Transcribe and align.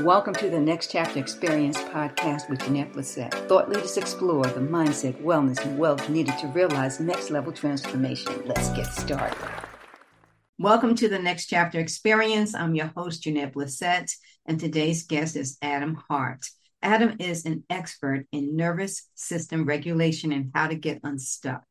Welcome 0.00 0.34
to 0.34 0.50
the 0.50 0.58
Next 0.58 0.90
Chapter 0.90 1.20
Experience 1.20 1.78
podcast 1.78 2.50
with 2.50 2.58
Janette 2.64 2.92
Blissett. 2.92 3.32
Thought 3.46 3.68
leaders 3.68 3.96
explore 3.96 4.42
the 4.42 4.58
mindset, 4.58 5.22
wellness, 5.22 5.64
and 5.64 5.78
wealth 5.78 6.10
needed 6.10 6.36
to 6.38 6.48
realize 6.48 6.98
next 6.98 7.30
level 7.30 7.52
transformation. 7.52 8.42
Let's 8.44 8.70
get 8.70 8.86
started. 8.86 9.38
Welcome 10.58 10.96
to 10.96 11.08
the 11.08 11.20
Next 11.20 11.46
Chapter 11.46 11.78
Experience. 11.78 12.56
I'm 12.56 12.74
your 12.74 12.90
host, 12.96 13.22
Janette 13.22 13.54
Blissett, 13.54 14.10
and 14.46 14.58
today's 14.58 15.04
guest 15.04 15.36
is 15.36 15.58
Adam 15.62 16.02
Hart. 16.08 16.44
Adam 16.82 17.14
is 17.20 17.44
an 17.44 17.62
expert 17.70 18.26
in 18.32 18.56
nervous 18.56 19.08
system 19.14 19.64
regulation 19.64 20.32
and 20.32 20.50
how 20.52 20.66
to 20.66 20.74
get 20.74 21.02
unstuck. 21.04 21.62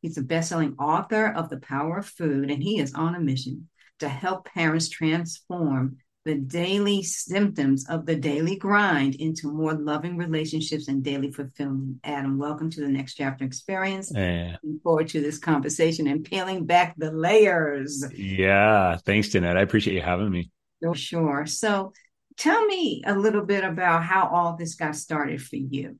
He's 0.00 0.16
a 0.16 0.22
best-selling 0.22 0.76
author 0.78 1.26
of 1.26 1.50
The 1.50 1.58
Power 1.58 1.98
of 1.98 2.06
Food, 2.06 2.50
and 2.50 2.62
he 2.62 2.80
is 2.80 2.94
on 2.94 3.14
a 3.14 3.20
mission 3.20 3.68
to 3.98 4.08
help 4.08 4.46
parents 4.46 4.88
transform 4.88 5.98
the 6.28 6.34
daily 6.34 7.02
symptoms 7.02 7.88
of 7.88 8.04
the 8.04 8.14
daily 8.14 8.54
grind 8.54 9.14
into 9.14 9.50
more 9.50 9.72
loving 9.72 10.18
relationships 10.18 10.86
and 10.86 11.02
daily 11.02 11.32
fulfillment. 11.32 11.96
Adam, 12.04 12.36
welcome 12.36 12.68
to 12.68 12.82
the 12.82 12.88
Next 12.88 13.14
Chapter 13.14 13.46
Experience. 13.46 14.12
Yeah. 14.14 14.56
Looking 14.62 14.80
forward 14.80 15.08
to 15.08 15.22
this 15.22 15.38
conversation 15.38 16.06
and 16.06 16.22
peeling 16.22 16.66
back 16.66 16.94
the 16.98 17.10
layers. 17.10 18.04
Yeah. 18.14 18.98
Thanks, 19.06 19.30
Janette. 19.30 19.56
I 19.56 19.62
appreciate 19.62 19.94
you 19.94 20.02
having 20.02 20.30
me. 20.30 20.50
Sure. 20.92 21.46
So 21.46 21.94
tell 22.36 22.62
me 22.66 23.02
a 23.06 23.18
little 23.18 23.46
bit 23.46 23.64
about 23.64 24.04
how 24.04 24.28
all 24.28 24.54
this 24.54 24.74
got 24.74 24.96
started 24.96 25.42
for 25.42 25.56
you. 25.56 25.98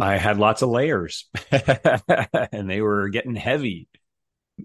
I 0.00 0.18
had 0.18 0.38
lots 0.38 0.62
of 0.62 0.68
layers 0.68 1.28
and 1.50 2.70
they 2.70 2.80
were 2.80 3.08
getting 3.08 3.34
heavy. 3.34 3.88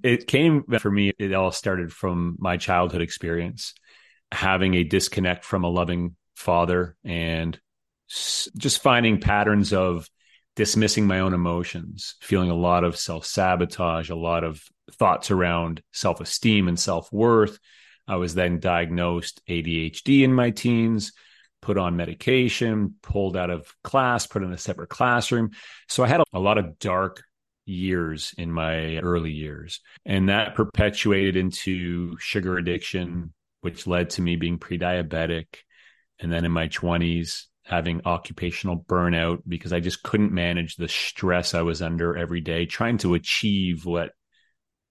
It 0.04 0.28
came 0.28 0.66
for 0.78 0.92
me, 0.92 1.14
it 1.18 1.34
all 1.34 1.52
started 1.52 1.92
from 1.92 2.36
my 2.38 2.58
childhood 2.58 3.02
experience 3.02 3.74
having 4.32 4.74
a 4.74 4.84
disconnect 4.84 5.46
from 5.46 5.64
a 5.64 5.70
loving 5.70 6.16
father 6.36 6.96
and 7.04 7.60
just 8.10 8.82
finding 8.82 9.20
patterns 9.20 9.74
of 9.74 10.10
dismissing 10.56 11.08
my 11.08 11.20
own 11.20 11.34
emotions, 11.34 12.16
feeling 12.22 12.50
a 12.50 12.56
lot 12.56 12.84
of 12.84 12.98
self 12.98 13.26
sabotage, 13.26 14.10
a 14.10 14.16
lot 14.16 14.44
of 14.44 14.64
thoughts 14.94 15.32
around 15.32 15.82
self 15.92 16.22
esteem 16.22 16.68
and 16.68 16.80
self 16.80 17.12
worth. 17.12 17.60
I 18.08 18.16
was 18.16 18.34
then 18.34 18.60
diagnosed 18.60 19.42
ADHD 19.50 20.24
in 20.24 20.34
my 20.34 20.52
teens, 20.52 21.12
put 21.62 21.78
on 21.78 21.98
medication, 21.98 22.96
pulled 23.02 23.36
out 23.36 23.50
of 23.50 23.74
class, 23.84 24.26
put 24.26 24.44
in 24.44 24.54
a 24.54 24.58
separate 24.58 24.90
classroom. 24.90 25.52
So 25.90 26.04
I 26.04 26.08
had 26.08 26.22
a, 26.34 26.40
lot 26.40 26.58
of 26.58 26.80
dark 26.80 27.24
years 27.66 28.34
in 28.38 28.52
my 28.52 28.98
early 28.98 29.32
years. 29.32 29.82
And 30.06 30.30
that 30.30 30.56
perpetuated 30.56 31.36
into 31.36 32.18
sugar 32.18 32.58
addiction, 32.58 33.34
which 33.62 33.88
led 33.88 34.12
to 34.12 34.22
me 34.22 34.36
being 34.36 34.58
pre 34.58 34.78
diabetic. 34.78 35.48
And 36.20 36.32
then 36.32 36.46
in 36.46 36.52
my 36.52 36.68
20s, 36.68 37.44
having 37.64 38.02
occupational 38.06 38.78
burnout 38.78 39.42
because 39.48 39.74
I 39.74 39.82
just 39.82 40.02
couldn't 40.02 40.32
manage 40.32 40.76
the 40.76 40.88
stress 40.88 41.54
I 41.54 41.62
was 41.64 41.82
under 41.82 42.16
every 42.16 42.42
day, 42.42 42.66
trying 42.66 42.98
to 43.00 43.14
achieve 43.14 43.86
what 43.86 44.12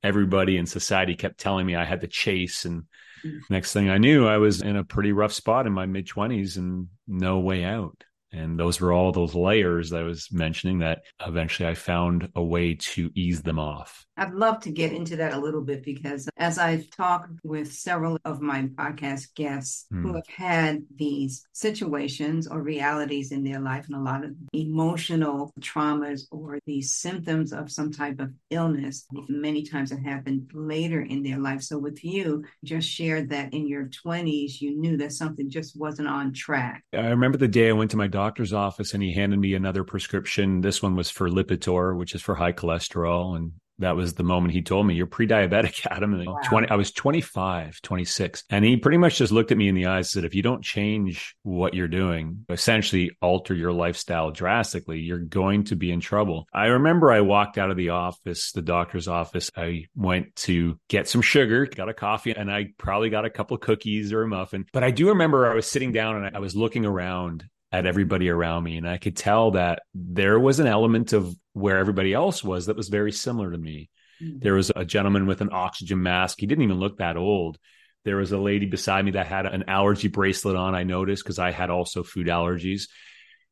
everybody 0.03 0.57
in 0.57 0.67
society 0.67 1.15
kept 1.15 1.39
telling 1.39 1.67
me 1.67 1.75
I 1.75 1.85
had 1.85 2.03
to 2.03 2.07
chase. 2.07 2.65
And 2.65 2.85
mm. 3.25 3.41
next 3.49 3.73
thing 3.73 3.89
I 3.89 3.99
knew, 3.99 4.27
I 4.27 4.37
was 4.37 4.63
in 4.63 4.77
a 4.77 4.85
pretty 4.85 5.13
rough 5.13 5.33
spot 5.33 5.67
in 5.67 5.73
my 5.73 5.87
mid 5.87 6.07
20s 6.07 6.57
and 6.57 6.89
no 7.09 7.41
way 7.41 7.65
out. 7.65 8.05
And 8.33 8.59
those 8.59 8.81
were 8.81 8.93
all 8.93 9.13
those 9.13 9.35
layers 9.35 9.93
I 9.93 10.03
was 10.03 10.29
mentioning 10.31 10.81
that 10.81 11.01
eventually 11.25 11.69
I 11.69 11.75
found 11.75 12.29
a 12.35 12.43
way 12.43 12.75
to 12.75 13.11
ease 13.15 13.43
them 13.43 13.59
off. 13.59 14.06
I'd 14.17 14.33
love 14.33 14.61
to 14.61 14.71
get 14.71 14.93
into 14.93 15.17
that 15.17 15.35
a 15.35 15.39
little 15.39 15.61
bit 15.61 15.85
because 15.85 16.29
as 16.37 16.59
I've 16.59 16.89
talked 16.91 17.39
with 17.45 17.73
several 17.73 18.19
of 18.25 18.41
my 18.41 18.63
podcast 18.63 19.35
guests 19.35 19.87
mm. 19.93 20.03
who 20.03 20.15
have 20.15 20.27
had 20.27 20.85
these 20.95 21.47
situations 21.53 22.47
or 22.47 22.63
realities 22.63 23.31
in 23.33 23.45
their 23.45 23.61
life 23.61 23.87
and 23.87 23.97
a 23.97 24.01
lot 24.01 24.25
of 24.25 24.33
emotional 24.53 25.53
traumas 25.61 26.23
or 26.31 26.59
these 26.67 26.93
symptoms 26.93 27.53
of 27.53 27.71
some 27.71 27.93
type 27.93 28.19
of 28.21 28.33
illness, 28.51 29.07
many 29.29 29.63
times 29.63 29.93
it 29.93 29.99
happened 29.99 30.51
later 30.55 31.03
in 31.03 31.23
their 31.23 31.39
life. 31.39 31.63
So 31.63 31.79
with 31.79 32.03
you, 32.03 32.45
just 32.65 32.89
shared 32.89 33.31
that 33.31 33.53
in 33.53 33.69
your 33.69 33.87
20s, 34.07 34.61
you 34.61 34.79
knew 34.79 34.97
that 34.97 35.13
something 35.13 35.51
just 35.51 35.79
wasn't 35.79 36.09
on 36.09 36.33
track. 36.33 36.83
I 36.95 37.09
remember 37.09 37.39
the 37.39 37.49
day 37.49 37.69
I 37.69 37.73
went 37.73 37.91
to 37.91 37.97
my 37.97 38.07
doctor's 38.07 38.53
office 38.53 38.95
and 38.95 39.03
he 39.03 39.13
handed 39.13 39.39
me 39.39 39.55
another 39.55 39.85
prescription. 39.85 40.63
This 40.63 40.83
one 40.83 40.97
was 40.97 41.11
for 41.11 41.29
Lipitor, 41.29 41.97
which 41.97 42.15
is 42.15 42.23
for 42.23 42.35
high 42.35 42.53
cholesterol. 42.53 43.37
And 43.37 43.53
that 43.79 43.97
was 43.97 44.15
the 44.15 44.23
moment 44.23 44.53
he 44.53 44.63
told 44.63 44.87
me 44.87 44.95
you're 44.95 45.07
pre-diabetic 45.07 45.87
adam 45.91 46.15
and 46.15 46.27
wow. 46.27 46.39
20 46.45 46.69
i 46.69 46.77
was 46.77 46.93
25 46.93 47.81
26 47.83 48.45
and 48.51 48.65
he 48.65 48.77
pretty 48.77 48.99
much 48.99 49.19
just 49.19 49.33
looked 49.33 49.53
at 49.53 49.59
me 49.59 49.69
in 49.69 49.75
the 49.75 49.87
eyes 49.87 50.07
and 50.07 50.23
said 50.23 50.25
if 50.25 50.35
you 50.35 50.43
don't 50.43 50.65
change 50.65 51.37
what 51.43 51.75
you're 51.75 51.89
doing 51.89 52.45
essentially 52.49 53.11
alter 53.21 53.55
your 53.55 53.73
lifestyle 53.73 54.31
drastically 54.31 55.01
you're 55.01 55.19
going 55.19 55.65
to 55.65 55.77
be 55.77 55.91
in 55.91 56.01
trouble 56.01 56.47
i 56.53 56.67
remember 56.67 57.13
i 57.13 57.21
walked 57.21 57.59
out 57.59 57.71
of 57.71 57.77
the 57.77 57.91
office 57.91 58.53
the 58.53 58.63
doctor's 58.63 59.09
office 59.09 59.51
i 59.57 59.85
went 59.95 60.35
to 60.37 60.79
get 60.89 61.09
some 61.09 61.23
sugar 61.23 61.67
got 61.67 61.89
a 61.89 61.95
coffee 61.95 62.33
and 62.33 62.51
i 62.51 62.67
probably 62.79 63.11
got 63.11 63.25
a 63.25 63.31
couple 63.31 63.57
cookies 63.59 64.13
or 64.13 64.23
a 64.23 64.29
muffin 64.29 64.65
but 64.73 64.85
i 64.85 64.91
do 64.91 65.09
remember 65.09 65.51
i 65.51 65.55
was 65.55 65.67
sitting 65.67 65.93
down 65.93 66.17
and 66.17 66.37
i 66.37 66.41
was 66.41 66.57
looking 66.57 66.85
around 66.85 67.45
at 67.73 67.87
everybody 67.87 68.29
around 68.29 68.63
me. 68.65 68.77
And 68.77 68.89
I 68.89 68.99
could 68.99 69.17
tell 69.17 69.53
that 69.53 69.83
there 69.95 70.39
was 70.39 70.61
an 70.61 70.67
element 70.67 71.13
of 71.13 71.35
where 71.57 71.79
everybody 71.79 72.13
else 72.13 72.45
was 72.45 72.67
that 72.67 72.77
was 72.77 72.91
very 72.91 73.11
similar 73.11 73.51
to 73.51 73.57
me. 73.57 73.89
Mm-hmm. 74.23 74.41
There 74.41 74.53
was 74.53 74.71
a 74.77 74.85
gentleman 74.85 75.27
with 75.27 75.41
an 75.41 75.49
oxygen 75.53 76.03
mask. 76.03 76.39
He 76.39 76.47
didn't 76.47 76.65
even 76.65 76.79
look 76.79 76.99
that 76.99 77.17
old. 77.17 77.57
There 78.05 78.17
was 78.17 78.31
a 78.33 78.39
lady 78.39 78.67
beside 78.67 79.07
me 79.07 79.13
that 79.13 79.27
had 79.27 79.47
an 79.47 79.65
allergy 79.67 80.09
bracelet 80.09 80.55
on, 80.55 80.75
I 80.75 80.83
noticed, 80.83 81.25
because 81.25 81.39
I 81.39 81.53
had 81.53 81.71
also 81.71 82.03
food 82.03 82.27
allergies. 82.27 82.89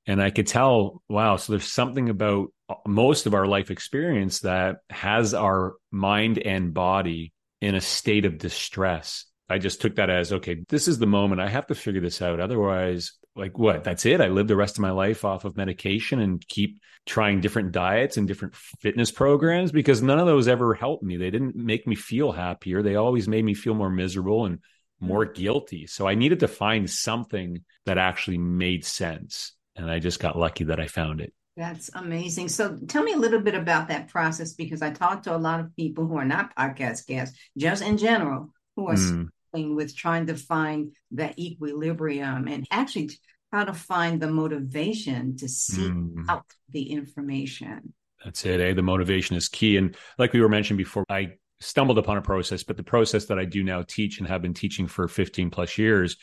And 0.07 0.21
I 0.23 0.29
could 0.29 0.47
tell, 0.47 1.03
wow, 1.09 1.37
so 1.37 1.55
there's 1.55 1.73
something 1.73 2.11
about 2.11 2.53
most 2.87 3.25
of 3.25 3.33
our 3.33 3.47
life 3.47 3.71
experience 3.71 4.41
that 4.41 4.77
has 4.91 5.33
our 5.33 5.77
mind 5.91 6.37
and 6.37 6.75
body 6.75 7.33
in 7.63 7.75
a 7.75 7.81
state 7.81 8.27
of 8.27 8.37
distress. 8.37 9.25
I 9.49 9.57
just 9.57 9.81
took 9.81 9.97
that 9.97 10.11
as 10.11 10.31
okay, 10.31 10.63
this 10.69 10.89
is 10.89 10.99
the 10.99 11.07
moment. 11.07 11.41
I 11.41 11.49
have 11.49 11.69
to 11.69 11.75
figure 11.75 12.03
this 12.03 12.21
out. 12.21 12.39
Otherwise, 12.39 13.13
like 13.37 13.59
what? 13.59 13.85
That's 13.85 14.07
it? 14.07 14.21
I 14.21 14.29
live 14.29 14.49
the 14.49 14.57
rest 14.57 14.77
of 14.77 14.83
my 14.83 14.91
life 14.91 15.25
off 15.25 15.45
of 15.45 15.57
medication 15.57 16.21
and 16.21 16.47
keep 16.47 16.81
trying 17.07 17.41
different 17.41 17.73
diets 17.73 18.17
and 18.17 18.29
different 18.29 18.55
fitness 18.55 19.11
programs 19.11 19.73
because 19.73 20.03
none 20.03 20.19
of 20.19 20.27
those 20.27 20.49
ever 20.49 20.75
helped 20.75 21.03
me. 21.03 21.17
They 21.17 21.31
didn't 21.31 21.57
make 21.57 21.87
me 21.87 21.97
feel 21.97 22.33
happier. 22.33 22.83
They 22.83 22.97
always 22.97 23.29
made 23.29 23.45
me 23.45 23.55
feel 23.55 23.75
more 23.75 23.91
miserable 23.91 24.47
and 24.47 24.61
more 25.01 25.25
guilty. 25.25 25.87
So 25.87 26.07
i 26.07 26.15
needed 26.15 26.41
to 26.41 26.49
find 26.49 26.89
something 26.89 27.65
that 27.85 27.99
actually 27.99 28.39
made 28.39 28.85
sense. 28.85 29.53
And 29.77 29.91
i 29.91 29.99
just 29.99 30.21
got 30.21 30.39
lucky 30.39 30.65
that 30.65 30.81
i 30.81 30.87
found 30.87 31.21
it. 31.21 31.35
That's 31.57 31.91
amazing. 31.95 32.49
So 32.49 32.77
tell 32.89 33.03
me 33.03 33.13
a 33.13 33.19
little 33.19 33.41
bit 33.41 33.55
about 33.55 33.89
that 33.89 34.09
process 34.09 34.55
because 34.55 34.83
I 34.83 34.91
talk 34.91 35.23
to 35.25 35.37
a 35.37 35.39
lot 35.39 35.61
of 35.61 35.77
people 35.77 36.07
who 36.07 36.17
are 36.17 36.25
not 36.25 36.57
podcast 36.57 37.07
guests, 37.07 37.39
just 37.57 37.83
in 37.83 37.97
general, 37.97 38.51
who 38.77 38.89
are 38.89 38.95
mm 38.95 39.29
with 39.55 39.97
trying 39.97 40.27
to 40.27 40.37
find 40.37 40.95
that 41.13 41.39
equilibrium 41.39 42.49
and 42.49 42.67
actually 42.71 43.11
how 43.53 43.65
to 43.65 43.73
find 43.73 44.21
the 44.21 44.29
motivation 44.29 45.37
to 45.37 45.49
seek 45.49 45.93
mm. 45.93 46.25
out 46.29 46.45
the 46.71 46.91
information. 46.91 47.95
That's 48.25 48.45
it. 48.45 48.61
Eh? 48.61 48.73
The 48.73 48.83
motivation 48.83 49.37
is 49.37 49.49
key. 49.49 49.77
And 49.77 49.97
like 50.19 50.33
we 50.33 50.41
were 50.41 50.49
mentioned 50.49 50.79
before, 50.79 51.05
I 51.09 51.35
stumbled 51.61 51.99
upon 51.99 52.17
a 52.17 52.23
process, 52.23 52.63
but 52.65 52.77
the 52.77 52.83
process 52.83 53.27
that 53.27 53.39
I 53.39 53.45
do 53.45 53.63
now 53.63 53.83
teach 53.83 54.19
and 54.19 54.27
have 54.27 54.43
been 54.43 54.55
teaching 54.55 54.89
for 54.89 55.07
15 55.07 55.51
plus 55.51 55.79
years 55.79 56.17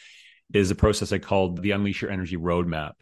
is 0.53 0.71
a 0.71 0.75
process 0.75 1.13
I 1.13 1.19
called 1.19 1.61
the 1.61 1.71
Unleash 1.71 2.01
Your 2.01 2.11
Energy 2.11 2.35
Roadmap. 2.35 2.93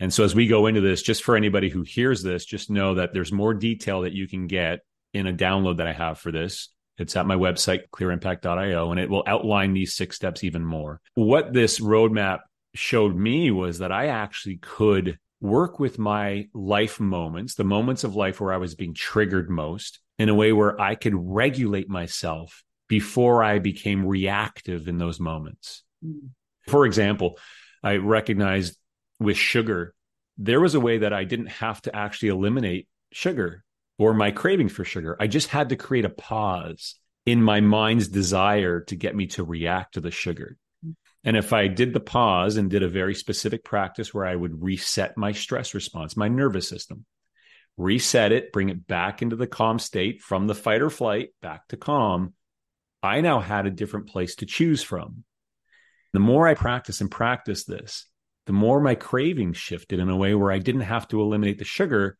And 0.00 0.12
so 0.12 0.24
as 0.24 0.34
we 0.34 0.46
go 0.46 0.66
into 0.66 0.80
this, 0.80 1.02
just 1.02 1.22
for 1.22 1.36
anybody 1.36 1.68
who 1.68 1.82
hears 1.82 2.22
this, 2.22 2.44
just 2.44 2.70
know 2.70 2.94
that 2.94 3.12
there's 3.12 3.32
more 3.32 3.54
detail 3.54 4.02
that 4.02 4.12
you 4.12 4.28
can 4.28 4.46
get 4.46 4.80
in 5.12 5.26
a 5.26 5.32
download 5.32 5.78
that 5.78 5.86
I 5.86 5.92
have 5.92 6.18
for 6.18 6.30
this. 6.32 6.68
It's 6.98 7.16
at 7.16 7.26
my 7.26 7.36
website, 7.36 7.82
clearimpact.io, 7.92 8.90
and 8.90 9.00
it 9.00 9.08
will 9.08 9.22
outline 9.26 9.72
these 9.72 9.94
six 9.94 10.16
steps 10.16 10.42
even 10.42 10.64
more. 10.64 11.00
What 11.14 11.52
this 11.52 11.78
roadmap 11.78 12.40
showed 12.74 13.16
me 13.16 13.50
was 13.50 13.78
that 13.78 13.92
I 13.92 14.08
actually 14.08 14.56
could 14.56 15.18
work 15.40 15.78
with 15.78 15.98
my 15.98 16.48
life 16.52 16.98
moments, 16.98 17.54
the 17.54 17.64
moments 17.64 18.02
of 18.04 18.16
life 18.16 18.40
where 18.40 18.52
I 18.52 18.56
was 18.56 18.74
being 18.74 18.94
triggered 18.94 19.48
most, 19.48 20.00
in 20.18 20.28
a 20.28 20.34
way 20.34 20.52
where 20.52 20.80
I 20.80 20.96
could 20.96 21.14
regulate 21.14 21.88
myself 21.88 22.64
before 22.88 23.44
I 23.44 23.60
became 23.60 24.04
reactive 24.04 24.88
in 24.88 24.98
those 24.98 25.20
moments. 25.20 25.84
Mm. 26.04 26.30
For 26.66 26.84
example, 26.84 27.38
I 27.82 27.96
recognized 27.96 28.76
with 29.20 29.36
sugar, 29.36 29.94
there 30.36 30.60
was 30.60 30.74
a 30.74 30.80
way 30.80 30.98
that 30.98 31.12
I 31.12 31.24
didn't 31.24 31.48
have 31.48 31.80
to 31.82 31.94
actually 31.94 32.30
eliminate 32.30 32.88
sugar 33.12 33.64
or 33.98 34.14
my 34.14 34.30
craving 34.30 34.68
for 34.68 34.84
sugar. 34.84 35.16
I 35.20 35.26
just 35.26 35.48
had 35.48 35.70
to 35.70 35.76
create 35.76 36.04
a 36.04 36.10
pause 36.10 36.94
in 37.26 37.42
my 37.42 37.60
mind's 37.60 38.08
desire 38.08 38.80
to 38.82 38.96
get 38.96 39.14
me 39.14 39.26
to 39.26 39.44
react 39.44 39.94
to 39.94 40.00
the 40.00 40.10
sugar. 40.10 40.56
And 41.24 41.36
if 41.36 41.52
I 41.52 41.66
did 41.66 41.92
the 41.92 42.00
pause 42.00 42.56
and 42.56 42.70
did 42.70 42.82
a 42.82 42.88
very 42.88 43.14
specific 43.14 43.64
practice 43.64 44.14
where 44.14 44.24
I 44.24 44.34
would 44.34 44.62
reset 44.62 45.16
my 45.16 45.32
stress 45.32 45.74
response, 45.74 46.16
my 46.16 46.28
nervous 46.28 46.68
system, 46.68 47.04
reset 47.76 48.32
it, 48.32 48.52
bring 48.52 48.68
it 48.68 48.86
back 48.86 49.20
into 49.20 49.36
the 49.36 49.46
calm 49.46 49.78
state 49.78 50.22
from 50.22 50.46
the 50.46 50.54
fight 50.54 50.80
or 50.80 50.90
flight 50.90 51.30
back 51.42 51.66
to 51.68 51.76
calm, 51.76 52.34
I 53.02 53.20
now 53.20 53.40
had 53.40 53.66
a 53.66 53.70
different 53.70 54.08
place 54.08 54.36
to 54.36 54.46
choose 54.46 54.82
from. 54.82 55.24
The 56.12 56.20
more 56.20 56.48
I 56.48 56.54
practice 56.54 57.00
and 57.00 57.10
practice 57.10 57.64
this, 57.64 58.06
the 58.46 58.52
more 58.52 58.80
my 58.80 58.94
cravings 58.94 59.56
shifted 59.56 60.00
in 60.00 60.08
a 60.08 60.16
way 60.16 60.34
where 60.34 60.50
I 60.50 60.58
didn't 60.58 60.82
have 60.82 61.06
to 61.08 61.20
eliminate 61.20 61.58
the 61.58 61.64
sugar. 61.64 62.16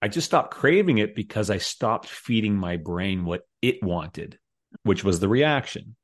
I 0.00 0.08
just 0.08 0.26
stopped 0.26 0.54
craving 0.54 0.98
it 0.98 1.14
because 1.14 1.50
I 1.50 1.58
stopped 1.58 2.06
feeding 2.06 2.54
my 2.56 2.76
brain 2.76 3.24
what 3.24 3.42
it 3.62 3.82
wanted, 3.82 4.38
which 4.82 5.02
was 5.02 5.20
the 5.20 5.28
reaction. 5.28 5.96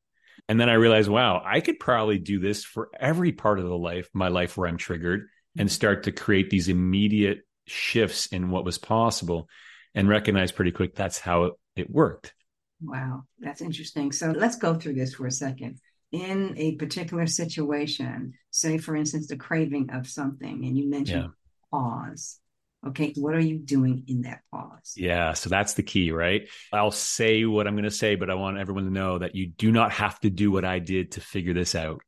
And 0.49 0.61
then 0.61 0.69
I 0.69 0.75
realized, 0.75 1.09
wow, 1.09 1.43
I 1.45 1.61
could 1.61 1.79
probably 1.79 2.19
do 2.19 2.39
this 2.39 2.65
for 2.65 2.91
every 2.99 3.33
part 3.33 3.59
of 3.59 3.67
the 3.67 3.77
life, 3.77 4.09
my 4.13 4.29
life 4.29 4.57
where 4.57 4.69
I'm 4.69 4.77
triggered 4.77 5.29
and 5.57 5.71
start 5.71 6.05
to 6.05 6.13
create 6.13 6.51
these 6.51 6.69
immediate 6.69 7.41
shifts 7.67 8.27
in 8.27 8.51
what 8.51 8.65
was 8.65 8.77
possible 8.77 9.49
and 9.95 10.09
recognize 10.09 10.53
pretty 10.53 10.73
quick 10.73 10.95
that's 10.95 11.19
how 11.19 11.45
it, 11.45 11.53
it 11.77 11.91
worked. 11.91 12.35
Wow, 12.83 13.25
that's 13.39 13.63
interesting. 13.63 14.13
So 14.13 14.33
let's 14.33 14.57
go 14.57 14.75
through 14.75 14.95
this 14.95 15.15
for 15.15 15.27
a 15.27 15.31
second. 15.31 15.79
In 16.13 16.55
a 16.59 16.77
particular 16.77 17.27
situation, 17.27 18.35
say 18.51 18.79
for 18.79 18.95
instance, 18.95 19.29
the 19.29 19.37
craving 19.37 19.91
of 19.91 20.07
something, 20.07 20.65
and 20.65 20.77
you 20.77 20.89
mentioned 20.89 21.25
yeah. 21.25 21.31
pause. 21.71 22.39
Okay, 22.87 23.15
what 23.17 23.35
are 23.35 23.41
you 23.41 23.59
doing 23.59 24.05
in 24.09 24.23
that 24.23 24.41
pause? 24.51 24.95
Yeah, 24.97 25.33
so 25.33 25.49
that's 25.49 25.75
the 25.75 25.83
key, 25.83 26.11
right? 26.11 26.49
I'll 26.73 26.91
say 26.91 27.45
what 27.45 27.67
I'm 27.67 27.75
going 27.75 27.85
to 27.85 27.91
say, 27.91 28.15
but 28.15 28.31
I 28.31 28.35
want 28.35 28.59
everyone 28.59 28.85
to 28.85 28.91
know 28.91 29.19
that 29.19 29.35
you 29.35 29.47
do 29.47 29.73
not 29.73 29.93
have 29.93 30.21
to 30.21 30.31
do 30.31 30.51
what 30.51 30.65
I 30.65 30.81
did 30.81 31.13
to 31.13 31.21
figure 31.21 31.55
this 31.55 31.75
out. 31.75 32.03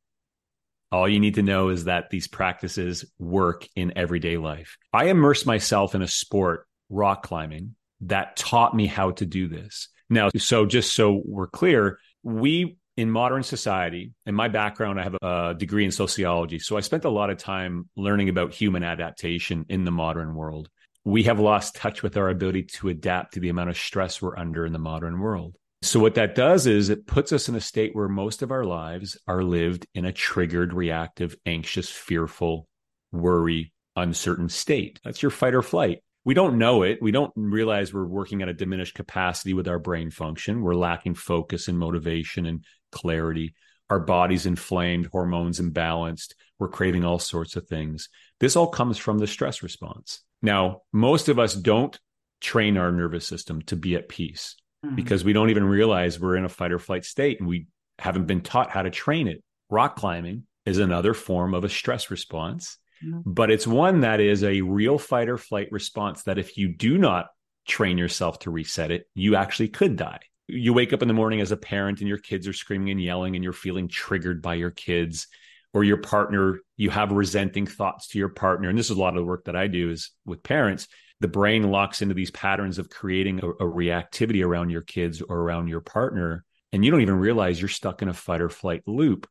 All 0.92 1.08
you 1.08 1.18
need 1.18 1.36
to 1.36 1.42
know 1.42 1.70
is 1.70 1.84
that 1.84 2.10
these 2.10 2.28
practices 2.28 3.04
work 3.18 3.66
in 3.74 3.96
everyday 3.96 4.36
life. 4.36 4.76
I 4.92 5.06
immersed 5.06 5.46
myself 5.46 5.94
in 5.94 6.02
a 6.02 6.08
sport, 6.08 6.66
rock 6.90 7.22
climbing, 7.22 7.74
that 8.02 8.36
taught 8.36 8.74
me 8.74 8.86
how 8.86 9.12
to 9.12 9.26
do 9.26 9.48
this. 9.48 9.88
Now, 10.08 10.28
so 10.36 10.66
just 10.66 10.92
so 10.94 11.22
we're 11.24 11.48
clear, 11.48 11.98
we 12.22 12.76
in 12.96 13.10
modern 13.10 13.42
society, 13.42 14.12
in 14.24 14.34
my 14.34 14.48
background, 14.48 14.98
I 14.98 15.02
have 15.04 15.16
a 15.20 15.54
degree 15.56 15.84
in 15.84 15.90
sociology. 15.90 16.58
So 16.58 16.76
I 16.76 16.80
spent 16.80 17.04
a 17.04 17.10
lot 17.10 17.30
of 17.30 17.38
time 17.38 17.88
learning 17.96 18.28
about 18.28 18.54
human 18.54 18.82
adaptation 18.82 19.66
in 19.68 19.84
the 19.84 19.90
modern 19.90 20.34
world. 20.34 20.70
We 21.04 21.24
have 21.24 21.38
lost 21.38 21.76
touch 21.76 22.02
with 22.02 22.16
our 22.16 22.28
ability 22.28 22.64
to 22.64 22.88
adapt 22.88 23.34
to 23.34 23.40
the 23.40 23.50
amount 23.50 23.70
of 23.70 23.76
stress 23.76 24.20
we're 24.20 24.36
under 24.36 24.66
in 24.66 24.72
the 24.72 24.78
modern 24.78 25.20
world. 25.20 25.56
So, 25.82 26.00
what 26.00 26.14
that 26.14 26.34
does 26.34 26.66
is 26.66 26.88
it 26.88 27.06
puts 27.06 27.32
us 27.32 27.48
in 27.48 27.54
a 27.54 27.60
state 27.60 27.94
where 27.94 28.08
most 28.08 28.42
of 28.42 28.50
our 28.50 28.64
lives 28.64 29.16
are 29.28 29.44
lived 29.44 29.86
in 29.94 30.04
a 30.04 30.12
triggered, 30.12 30.72
reactive, 30.72 31.36
anxious, 31.44 31.90
fearful, 31.90 32.66
worry, 33.12 33.72
uncertain 33.94 34.48
state. 34.48 34.98
That's 35.04 35.22
your 35.22 35.30
fight 35.30 35.54
or 35.54 35.62
flight. 35.62 36.00
We 36.24 36.34
don't 36.34 36.58
know 36.58 36.82
it. 36.82 37.00
We 37.00 37.12
don't 37.12 37.32
realize 37.36 37.94
we're 37.94 38.04
working 38.04 38.42
at 38.42 38.48
a 38.48 38.54
diminished 38.54 38.96
capacity 38.96 39.54
with 39.54 39.68
our 39.68 39.78
brain 39.78 40.10
function. 40.10 40.60
We're 40.60 40.74
lacking 40.74 41.14
focus 41.14 41.68
and 41.68 41.78
motivation 41.78 42.46
and 42.46 42.64
clarity. 42.92 43.54
Our 43.88 44.00
body's 44.00 44.46
inflamed, 44.46 45.06
hormones 45.06 45.60
imbalanced. 45.60 46.34
We're 46.58 46.68
craving 46.68 47.04
all 47.04 47.18
sorts 47.18 47.56
of 47.56 47.66
things. 47.66 48.08
This 48.40 48.56
all 48.56 48.68
comes 48.68 48.98
from 48.98 49.18
the 49.18 49.26
stress 49.26 49.62
response. 49.62 50.22
Now, 50.42 50.82
most 50.92 51.28
of 51.28 51.38
us 51.38 51.54
don't 51.54 51.98
train 52.40 52.76
our 52.76 52.92
nervous 52.92 53.26
system 53.26 53.62
to 53.62 53.76
be 53.76 53.94
at 53.94 54.08
peace 54.08 54.56
mm-hmm. 54.84 54.96
because 54.96 55.24
we 55.24 55.32
don't 55.32 55.50
even 55.50 55.64
realize 55.64 56.20
we're 56.20 56.36
in 56.36 56.44
a 56.44 56.48
fight 56.48 56.72
or 56.72 56.78
flight 56.78 57.04
state 57.04 57.40
and 57.40 57.48
we 57.48 57.66
haven't 57.98 58.26
been 58.26 58.42
taught 58.42 58.70
how 58.70 58.82
to 58.82 58.90
train 58.90 59.28
it. 59.28 59.42
Rock 59.70 59.96
climbing 59.96 60.44
is 60.64 60.78
another 60.78 61.14
form 61.14 61.54
of 61.54 61.64
a 61.64 61.68
stress 61.68 62.10
response, 62.10 62.78
mm-hmm. 63.04 63.20
but 63.24 63.50
it's 63.50 63.66
one 63.66 64.00
that 64.00 64.20
is 64.20 64.44
a 64.44 64.60
real 64.60 64.98
fight 64.98 65.28
or 65.28 65.38
flight 65.38 65.68
response 65.70 66.24
that 66.24 66.38
if 66.38 66.56
you 66.56 66.68
do 66.68 66.98
not 66.98 67.28
train 67.66 67.98
yourself 67.98 68.40
to 68.40 68.50
reset 68.50 68.90
it, 68.90 69.06
you 69.14 69.36
actually 69.36 69.68
could 69.68 69.96
die. 69.96 70.20
You 70.48 70.72
wake 70.72 70.92
up 70.92 71.02
in 71.02 71.08
the 71.08 71.14
morning 71.14 71.40
as 71.40 71.52
a 71.52 71.56
parent 71.56 72.00
and 72.00 72.08
your 72.08 72.18
kids 72.18 72.46
are 72.46 72.52
screaming 72.52 72.90
and 72.90 73.02
yelling 73.02 73.34
and 73.34 73.42
you're 73.42 73.52
feeling 73.52 73.88
triggered 73.88 74.42
by 74.42 74.54
your 74.54 74.70
kids 74.70 75.26
or 75.74 75.84
your 75.84 75.96
partner, 75.98 76.60
you 76.76 76.90
have 76.90 77.12
resenting 77.12 77.66
thoughts 77.66 78.08
to 78.08 78.18
your 78.18 78.28
partner. 78.28 78.68
And 78.68 78.78
this 78.78 78.90
is 78.90 78.96
a 78.96 79.00
lot 79.00 79.10
of 79.10 79.16
the 79.16 79.24
work 79.24 79.44
that 79.44 79.56
I 79.56 79.66
do 79.66 79.90
is 79.90 80.10
with 80.24 80.42
parents 80.42 80.88
the 81.20 81.28
brain 81.28 81.70
locks 81.70 82.02
into 82.02 82.14
these 82.14 82.30
patterns 82.30 82.78
of 82.78 82.90
creating 82.90 83.40
a, 83.42 83.48
a 83.48 83.64
reactivity 83.64 84.44
around 84.44 84.70
your 84.70 84.82
kids 84.82 85.22
or 85.22 85.38
around 85.38 85.68
your 85.68 85.80
partner. 85.80 86.44
And 86.72 86.84
you 86.84 86.90
don't 86.90 87.00
even 87.00 87.18
realize 87.18 87.60
you're 87.60 87.68
stuck 87.68 88.02
in 88.02 88.08
a 88.08 88.14
fight 88.14 88.42
or 88.42 88.50
flight 88.50 88.82
loop, 88.86 89.26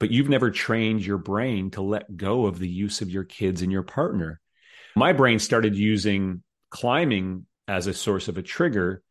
but 0.00 0.10
you've 0.10 0.28
never 0.28 0.50
trained 0.50 1.04
your 1.04 1.18
brain 1.18 1.70
to 1.72 1.82
let 1.82 2.16
go 2.16 2.46
of 2.46 2.58
the 2.58 2.68
use 2.68 3.00
of 3.00 3.10
your 3.10 3.24
kids 3.24 3.62
and 3.62 3.70
your 3.70 3.82
partner. 3.82 4.40
My 4.96 5.12
brain 5.12 5.38
started 5.38 5.76
using 5.76 6.42
climbing 6.70 7.46
as 7.68 7.86
a 7.86 7.94
source 7.94 8.26
of 8.26 8.38
a 8.38 8.42
trigger, 8.42 9.02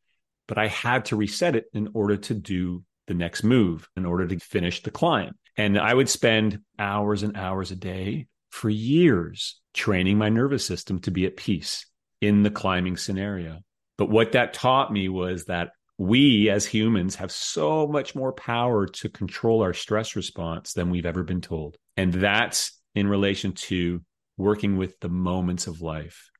but 0.49 0.57
I 0.57 0.67
had 0.67 1.05
to 1.05 1.15
reset 1.15 1.55
it 1.55 1.65
in 1.73 1.89
order 1.93 2.17
to 2.17 2.33
do 2.33 2.83
the 3.05 3.13
next 3.13 3.43
move, 3.43 3.87
in 3.95 4.03
order 4.03 4.25
to 4.27 4.39
finish 4.39 4.81
the 4.81 4.89
climb. 4.89 5.35
And 5.55 5.77
I 5.77 5.93
would 5.93 6.09
spend 6.09 6.61
hours 6.79 7.21
and 7.21 7.37
hours 7.37 7.69
a 7.69 7.75
day 7.75 8.25
for 8.49 8.69
years 8.69 9.61
training 9.75 10.17
my 10.17 10.29
nervous 10.29 10.65
system 10.65 10.99
to 11.01 11.11
be 11.11 11.27
at 11.27 11.37
peace 11.37 11.85
in 12.19 12.41
the 12.41 12.49
climbing 12.49 12.97
scenario. 12.97 13.59
But 13.97 14.09
what 14.09 14.31
that 14.31 14.53
taught 14.53 14.91
me 14.91 15.07
was 15.07 15.45
that 15.45 15.69
we 15.99 16.49
as 16.49 16.65
humans 16.65 17.15
have 17.15 17.31
so 17.31 17.85
much 17.85 18.15
more 18.15 18.33
power 18.33 18.87
to 18.87 19.09
control 19.09 19.61
our 19.61 19.73
stress 19.73 20.15
response 20.15 20.73
than 20.73 20.89
we've 20.89 21.05
ever 21.05 21.23
been 21.23 21.41
told. 21.41 21.77
And 21.95 22.11
that's 22.11 22.71
in 22.95 23.07
relation 23.07 23.51
to 23.51 24.01
working 24.35 24.77
with 24.77 24.99
the 24.99 25.09
moments 25.09 25.67
of 25.67 25.81
life. 25.81 26.31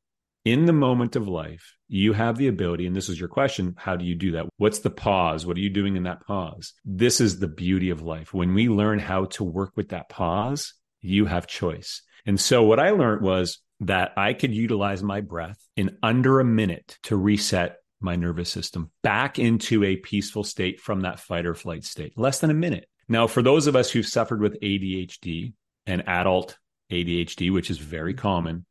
In 0.50 0.66
the 0.66 0.74
moment 0.74 1.16
of 1.16 1.28
life, 1.28 1.76
you 1.88 2.14
have 2.14 2.36
the 2.36 2.48
ability, 2.48 2.88
and 2.88 2.96
this 2.96 3.08
is 3.08 3.20
your 3.20 3.30
question 3.30 3.76
how 3.78 3.96
do 3.96 4.04
you 4.04 4.16
do 4.16 4.32
that? 4.32 4.48
What's 4.58 4.80
the 4.80 4.90
pause? 4.90 5.46
What 5.46 5.58
are 5.58 5.60
you 5.60 5.70
doing 5.70 5.96
in 5.96 6.04
that 6.04 6.26
pause? 6.26 6.74
This 6.84 7.22
is 7.22 7.38
the 7.38 7.48
beauty 7.48 7.92
of 7.92 8.02
life. 8.02 8.34
When 8.34 8.56
we 8.56 8.68
learn 8.68 8.98
how 8.98 9.26
to 9.26 9.44
work 9.44 9.74
with 9.76 9.90
that 9.90 10.10
pause, 10.10 10.74
you 11.02 11.28
have 11.28 11.46
choice. 11.46 12.02
And 12.26 12.40
so, 12.40 12.64
what 12.64 12.80
I 12.80 12.90
learned 12.90 13.22
was 13.22 13.60
that 13.82 14.14
I 14.18 14.34
could 14.34 14.52
utilize 14.52 15.04
my 15.04 15.22
breath 15.22 15.60
in 15.76 16.00
under 16.02 16.40
a 16.40 16.46
minute 16.46 16.98
to 17.04 17.16
reset 17.16 17.78
my 18.02 18.16
nervous 18.16 18.50
system 18.50 18.90
back 19.04 19.38
into 19.38 19.84
a 19.84 19.98
peaceful 19.98 20.44
state 20.44 20.80
from 20.80 21.02
that 21.02 21.20
fight 21.20 21.46
or 21.46 21.54
flight 21.54 21.84
state, 21.84 22.18
less 22.18 22.40
than 22.40 22.50
a 22.50 22.56
minute. 22.56 22.90
Now, 23.08 23.28
for 23.28 23.44
those 23.44 23.68
of 23.68 23.76
us 23.76 23.92
who've 23.92 24.04
suffered 24.04 24.42
with 24.42 24.60
ADHD 24.62 25.54
and 25.86 26.10
adult 26.10 26.58
ADHD, 26.92 27.54
which 27.54 27.70
is 27.70 27.78
very 27.78 28.16
common, 28.16 28.66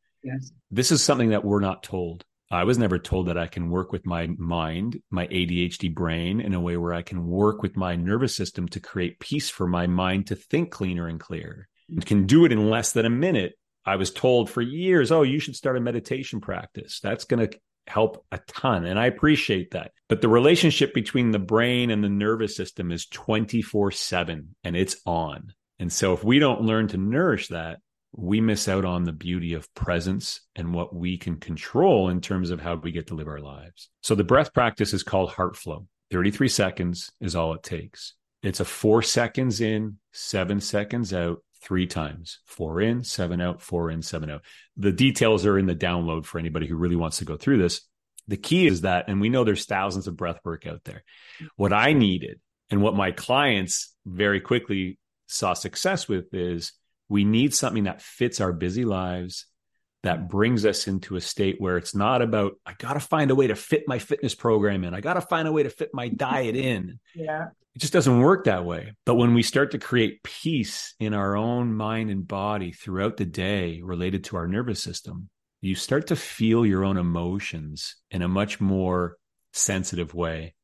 this 0.71 0.91
is 0.91 1.03
something 1.03 1.29
that 1.29 1.45
we're 1.45 1.59
not 1.59 1.83
told. 1.83 2.23
I 2.51 2.63
was 2.63 2.79
never 2.79 2.97
told 2.97 3.27
that 3.27 3.37
I 3.37 3.45
can 3.45 3.69
work 3.69 3.91
with 3.91 4.07
my 4.07 4.27
mind, 4.37 5.01
my 5.11 5.27
ADHD 5.27 5.93
brain, 5.93 6.41
in 6.41 6.55
a 6.55 6.59
way 6.59 6.77
where 6.77 6.93
I 6.93 7.03
can 7.03 7.27
work 7.27 7.61
with 7.61 7.77
my 7.77 7.95
nervous 7.95 8.35
system 8.35 8.67
to 8.69 8.79
create 8.79 9.19
peace 9.19 9.49
for 9.49 9.67
my 9.67 9.85
mind 9.85 10.27
to 10.27 10.35
think 10.35 10.71
cleaner 10.71 11.07
and 11.07 11.19
clearer. 11.19 11.67
I 11.95 12.03
can 12.03 12.25
do 12.25 12.45
it 12.45 12.51
in 12.51 12.69
less 12.69 12.91
than 12.91 13.05
a 13.05 13.09
minute 13.09 13.53
I 13.85 13.95
was 13.95 14.11
told 14.11 14.49
for 14.49 14.61
years, 14.61 15.11
oh, 15.11 15.21
you 15.21 15.39
should 15.39 15.55
start 15.55 15.77
a 15.77 15.81
meditation 15.81 16.41
practice. 16.41 16.99
That's 17.01 17.25
going 17.25 17.47
to 17.49 17.59
help 17.87 18.25
a 18.31 18.39
ton. 18.47 18.85
And 18.85 18.99
I 18.99 19.07
appreciate 19.07 19.71
that. 19.71 19.91
But 20.07 20.21
the 20.21 20.27
relationship 20.27 20.93
between 20.93 21.31
the 21.31 21.39
brain 21.39 21.89
and 21.89 22.03
the 22.03 22.09
nervous 22.09 22.55
system 22.55 22.91
is 22.91 23.07
24 23.07 23.91
7 23.91 24.55
and 24.63 24.75
it's 24.75 24.97
on. 25.05 25.53
And 25.79 25.91
so 25.91 26.13
if 26.13 26.23
we 26.23 26.39
don't 26.39 26.61
learn 26.61 26.89
to 26.89 26.97
nourish 26.97 27.47
that, 27.47 27.79
we 28.21 28.41
miss 28.41 28.67
out 28.67 28.85
on 28.85 29.05
the 29.05 29.13
beauty 29.13 29.53
of 29.53 29.73
presence 29.73 30.41
and 30.55 30.73
what 30.73 30.93
we 30.93 31.17
can 31.17 31.37
control 31.37 32.09
in 32.09 32.19
terms 32.19 32.49
of 32.49 32.59
how 32.59 32.75
we 32.75 32.91
get 32.91 33.07
to 33.07 33.15
live 33.15 33.27
our 33.27 33.39
lives. 33.39 33.89
So 34.01 34.13
the 34.13 34.23
breath 34.23 34.53
practice 34.53 34.93
is 34.93 35.03
called 35.03 35.31
heart 35.31 35.55
flow. 35.55 35.87
33 36.11 36.49
seconds 36.49 37.11
is 37.21 37.35
all 37.35 37.53
it 37.53 37.63
takes. 37.63 38.15
It's 38.43 38.59
a 38.59 38.65
four 38.65 39.01
seconds 39.01 39.61
in, 39.61 39.99
seven 40.11 40.59
seconds 40.59 41.13
out, 41.13 41.43
three 41.61 41.87
times 41.87 42.39
four 42.45 42.81
in, 42.81 43.03
seven 43.03 43.41
out, 43.41 43.61
four 43.61 43.89
in, 43.89 44.01
seven 44.01 44.29
out. 44.29 44.43
The 44.77 44.91
details 44.91 45.45
are 45.45 45.57
in 45.57 45.65
the 45.65 45.75
download 45.75 46.25
for 46.25 46.39
anybody 46.39 46.67
who 46.67 46.75
really 46.75 46.95
wants 46.95 47.17
to 47.17 47.25
go 47.25 47.37
through 47.37 47.59
this. 47.59 47.81
The 48.27 48.37
key 48.37 48.67
is 48.67 48.81
that, 48.81 49.05
and 49.07 49.19
we 49.21 49.29
know 49.29 49.43
there's 49.43 49.65
thousands 49.65 50.07
of 50.07 50.17
breath 50.17 50.39
work 50.43 50.67
out 50.67 50.83
there. 50.83 51.03
What 51.55 51.73
I 51.73 51.93
needed 51.93 52.39
and 52.69 52.81
what 52.81 52.95
my 52.95 53.11
clients 53.11 53.93
very 54.05 54.39
quickly 54.39 54.99
saw 55.27 55.53
success 55.53 56.07
with 56.07 56.33
is 56.33 56.73
we 57.09 57.25
need 57.25 57.53
something 57.53 57.83
that 57.85 58.01
fits 58.01 58.39
our 58.39 58.53
busy 58.53 58.85
lives 58.85 59.45
that 60.03 60.29
brings 60.29 60.65
us 60.65 60.87
into 60.87 61.15
a 61.15 61.21
state 61.21 61.59
where 61.59 61.77
it's 61.77 61.93
not 61.93 62.21
about 62.21 62.53
I 62.65 62.73
got 62.73 62.93
to 62.93 62.99
find 62.99 63.31
a 63.31 63.35
way 63.35 63.47
to 63.47 63.55
fit 63.55 63.83
my 63.87 63.99
fitness 63.99 64.33
program 64.33 64.83
in. 64.83 64.93
I 64.93 65.01
got 65.01 65.15
to 65.15 65.21
find 65.21 65.47
a 65.47 65.51
way 65.51 65.63
to 65.63 65.69
fit 65.69 65.89
my 65.93 66.07
diet 66.25 66.55
in. 66.55 66.99
Yeah. 67.13 67.47
It 67.75 67.79
just 67.79 67.93
doesn't 67.93 68.19
work 68.19 68.45
that 68.45 68.65
way. 68.65 68.93
But 69.05 69.15
when 69.15 69.33
we 69.33 69.43
start 69.43 69.71
to 69.71 69.77
create 69.77 70.23
peace 70.23 70.95
in 70.99 71.13
our 71.13 71.35
own 71.35 71.73
mind 71.73 72.09
and 72.09 72.27
body 72.27 72.71
throughout 72.71 73.17
the 73.17 73.25
day 73.25 73.81
related 73.83 74.25
to 74.25 74.37
our 74.37 74.47
nervous 74.47 74.81
system, 74.81 75.29
you 75.61 75.75
start 75.75 76.07
to 76.07 76.15
feel 76.15 76.65
your 76.65 76.85
own 76.85 76.97
emotions 76.97 77.95
in 78.11 78.21
a 78.21 78.27
much 78.27 78.61
more 78.61 79.17
sensitive 79.53 80.13
way, 80.13 80.55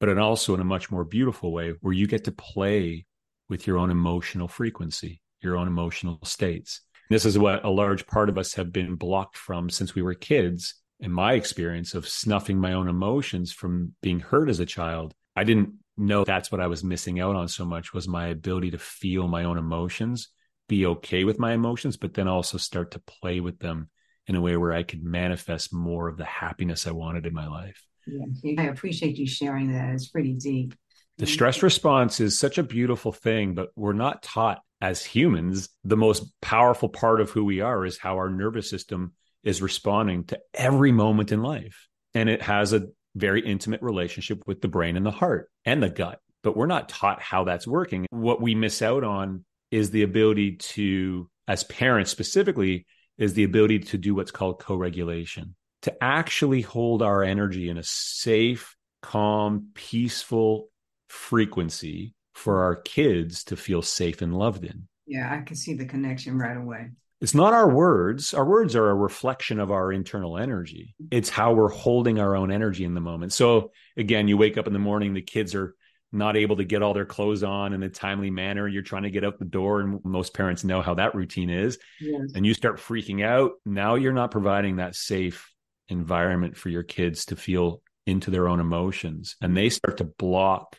but 0.00 0.16
also 0.18 0.54
in 0.54 0.60
a 0.60 0.64
much 0.64 0.90
more 0.90 1.04
beautiful 1.04 1.52
way 1.52 1.74
where 1.80 1.94
you 1.94 2.06
get 2.06 2.24
to 2.24 2.32
play 2.32 3.06
with 3.48 3.66
your 3.66 3.78
own 3.78 3.90
emotional 3.90 4.48
frequency, 4.48 5.20
your 5.44 5.56
own 5.56 5.68
emotional 5.68 6.18
states. 6.24 6.80
This 7.10 7.24
is 7.24 7.38
what 7.38 7.64
a 7.64 7.70
large 7.70 8.06
part 8.06 8.28
of 8.28 8.38
us 8.38 8.54
have 8.54 8.72
been 8.72 8.94
blocked 8.94 9.36
from 9.36 9.68
since 9.68 9.94
we 9.94 10.02
were 10.02 10.14
kids. 10.14 10.74
In 11.00 11.12
my 11.12 11.34
experience 11.34 11.94
of 11.94 12.08
snuffing 12.08 12.58
my 12.58 12.72
own 12.72 12.88
emotions 12.88 13.52
from 13.52 13.94
being 14.00 14.20
hurt 14.20 14.48
as 14.48 14.60
a 14.60 14.66
child, 14.66 15.14
I 15.36 15.44
didn't 15.44 15.74
know 15.96 16.24
that's 16.24 16.50
what 16.50 16.60
I 16.60 16.66
was 16.66 16.82
missing 16.82 17.20
out 17.20 17.36
on 17.36 17.48
so 17.48 17.64
much 17.64 17.92
was 17.92 18.08
my 18.08 18.28
ability 18.28 18.70
to 18.72 18.78
feel 18.78 19.28
my 19.28 19.44
own 19.44 19.58
emotions, 19.58 20.28
be 20.68 20.86
okay 20.86 21.24
with 21.24 21.38
my 21.38 21.52
emotions, 21.52 21.96
but 21.96 22.14
then 22.14 22.26
also 22.26 22.58
start 22.58 22.92
to 22.92 23.00
play 23.00 23.40
with 23.40 23.58
them 23.58 23.90
in 24.26 24.36
a 24.36 24.40
way 24.40 24.56
where 24.56 24.72
I 24.72 24.82
could 24.82 25.04
manifest 25.04 25.74
more 25.74 26.08
of 26.08 26.16
the 26.16 26.24
happiness 26.24 26.86
I 26.86 26.92
wanted 26.92 27.26
in 27.26 27.34
my 27.34 27.46
life. 27.46 27.82
Yeah, 28.06 28.54
I 28.58 28.64
appreciate 28.68 29.16
you 29.16 29.26
sharing 29.26 29.72
that. 29.72 29.94
It's 29.94 30.08
pretty 30.08 30.32
deep. 30.32 30.74
The 31.18 31.26
mm-hmm. 31.26 31.32
stress 31.32 31.62
response 31.62 32.20
is 32.20 32.38
such 32.38 32.58
a 32.58 32.62
beautiful 32.62 33.12
thing, 33.12 33.54
but 33.54 33.68
we're 33.76 33.92
not 33.92 34.22
taught 34.22 34.60
as 34.80 35.04
humans. 35.04 35.68
The 35.84 35.96
most 35.96 36.24
powerful 36.40 36.88
part 36.88 37.20
of 37.20 37.30
who 37.30 37.44
we 37.44 37.60
are 37.60 37.84
is 37.84 37.98
how 37.98 38.16
our 38.16 38.28
nervous 38.28 38.68
system 38.68 39.12
is 39.44 39.62
responding 39.62 40.24
to 40.24 40.40
every 40.52 40.90
moment 40.90 41.30
in 41.30 41.42
life. 41.42 41.88
And 42.14 42.28
it 42.28 42.42
has 42.42 42.72
a 42.72 42.88
very 43.14 43.46
intimate 43.46 43.82
relationship 43.82 44.42
with 44.46 44.60
the 44.60 44.68
brain 44.68 44.96
and 44.96 45.06
the 45.06 45.10
heart 45.10 45.50
and 45.64 45.82
the 45.82 45.90
gut. 45.90 46.18
But 46.42 46.56
we're 46.56 46.66
not 46.66 46.88
taught 46.88 47.22
how 47.22 47.44
that's 47.44 47.66
working. 47.66 48.06
What 48.10 48.42
we 48.42 48.54
miss 48.54 48.82
out 48.82 49.04
on 49.04 49.44
is 49.70 49.90
the 49.90 50.02
ability 50.02 50.56
to, 50.56 51.28
as 51.48 51.64
parents 51.64 52.10
specifically, 52.10 52.86
is 53.16 53.34
the 53.34 53.44
ability 53.44 53.80
to 53.80 53.98
do 53.98 54.14
what's 54.14 54.30
called 54.30 54.58
co 54.58 54.74
regulation, 54.74 55.54
to 55.82 56.02
actually 56.02 56.60
hold 56.60 57.02
our 57.02 57.22
energy 57.22 57.68
in 57.68 57.78
a 57.78 57.82
safe, 57.82 58.76
calm, 59.00 59.68
peaceful 59.74 60.68
frequency 61.08 62.14
for 62.34 62.62
our 62.62 62.76
kids 62.76 63.44
to 63.44 63.56
feel 63.56 63.82
safe 63.82 64.22
and 64.22 64.36
loved 64.36 64.64
in. 64.64 64.88
Yeah, 65.06 65.32
I 65.32 65.42
can 65.42 65.56
see 65.56 65.74
the 65.74 65.86
connection 65.86 66.38
right 66.38 66.56
away. 66.56 66.90
It's 67.20 67.34
not 67.34 67.52
our 67.52 67.68
words. 67.68 68.34
Our 68.34 68.44
words 68.44 68.76
are 68.76 68.90
a 68.90 68.94
reflection 68.94 69.60
of 69.60 69.70
our 69.70 69.92
internal 69.92 70.36
energy. 70.36 70.94
It's 71.10 71.30
how 71.30 71.54
we're 71.54 71.70
holding 71.70 72.18
our 72.18 72.36
own 72.36 72.50
energy 72.50 72.84
in 72.84 72.94
the 72.94 73.00
moment. 73.00 73.32
So, 73.32 73.72
again, 73.96 74.28
you 74.28 74.36
wake 74.36 74.58
up 74.58 74.66
in 74.66 74.72
the 74.72 74.78
morning, 74.78 75.14
the 75.14 75.22
kids 75.22 75.54
are 75.54 75.74
not 76.12 76.36
able 76.36 76.56
to 76.56 76.64
get 76.64 76.82
all 76.82 76.94
their 76.94 77.04
clothes 77.04 77.42
on 77.42 77.72
in 77.72 77.82
a 77.82 77.88
timely 77.88 78.30
manner. 78.30 78.68
You're 78.68 78.82
trying 78.82 79.02
to 79.04 79.10
get 79.10 79.24
out 79.24 79.38
the 79.38 79.44
door, 79.44 79.80
and 79.80 80.04
most 80.04 80.34
parents 80.34 80.64
know 80.64 80.82
how 80.82 80.94
that 80.94 81.14
routine 81.14 81.50
is. 81.50 81.78
Yes. 82.00 82.32
And 82.34 82.44
you 82.44 82.54
start 82.54 82.78
freaking 82.78 83.24
out. 83.24 83.52
Now 83.64 83.94
you're 83.94 84.12
not 84.12 84.30
providing 84.30 84.76
that 84.76 84.94
safe 84.94 85.50
environment 85.88 86.56
for 86.56 86.68
your 86.68 86.82
kids 86.82 87.26
to 87.26 87.36
feel 87.36 87.82
into 88.06 88.30
their 88.30 88.48
own 88.48 88.60
emotions, 88.60 89.36
and 89.40 89.56
they 89.56 89.70
start 89.70 89.98
to 89.98 90.04
block 90.04 90.78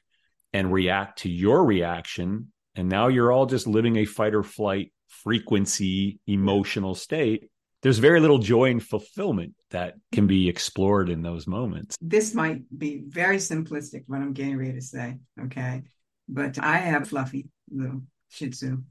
and 0.55 0.71
react 0.71 1.19
to 1.19 1.29
your 1.29 1.65
reaction. 1.65 2.51
And 2.75 2.89
now 2.89 3.07
you're 3.07 3.31
all 3.31 3.45
just 3.45 3.67
living 3.67 3.97
a 3.97 4.05
fight 4.05 4.33
or 4.33 4.43
flight 4.43 4.91
frequency 5.07 6.19
emotional 6.27 6.95
state 6.95 7.50
there's 7.85 8.00
very 8.00 8.19
little 8.19 8.39
joy 8.39 8.71
and 8.71 8.81
fulfillment 8.81 9.53
that 9.69 9.93
can 10.12 10.25
be 10.25 10.50
explored 10.50 11.07
in 11.07 11.21
those 11.21 11.45
moments. 11.45 11.95
This 12.01 12.33
might 12.33 12.63
be 12.75 13.03
very 13.07 13.38
simplistic 13.38 14.05
what 14.07 14.21
I'm 14.21 14.33
getting 14.33 14.57
ready 14.57 14.74
to 14.74 14.81
say, 14.81 15.19
okay? 15.39 15.83
But 16.27 16.57
I 16.57 16.77
have 16.77 17.07
fluffy 17.07 17.47
little 17.69 18.01
Shih 18.29 18.50
Tzu, 18.50 18.81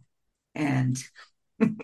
and 0.54 0.96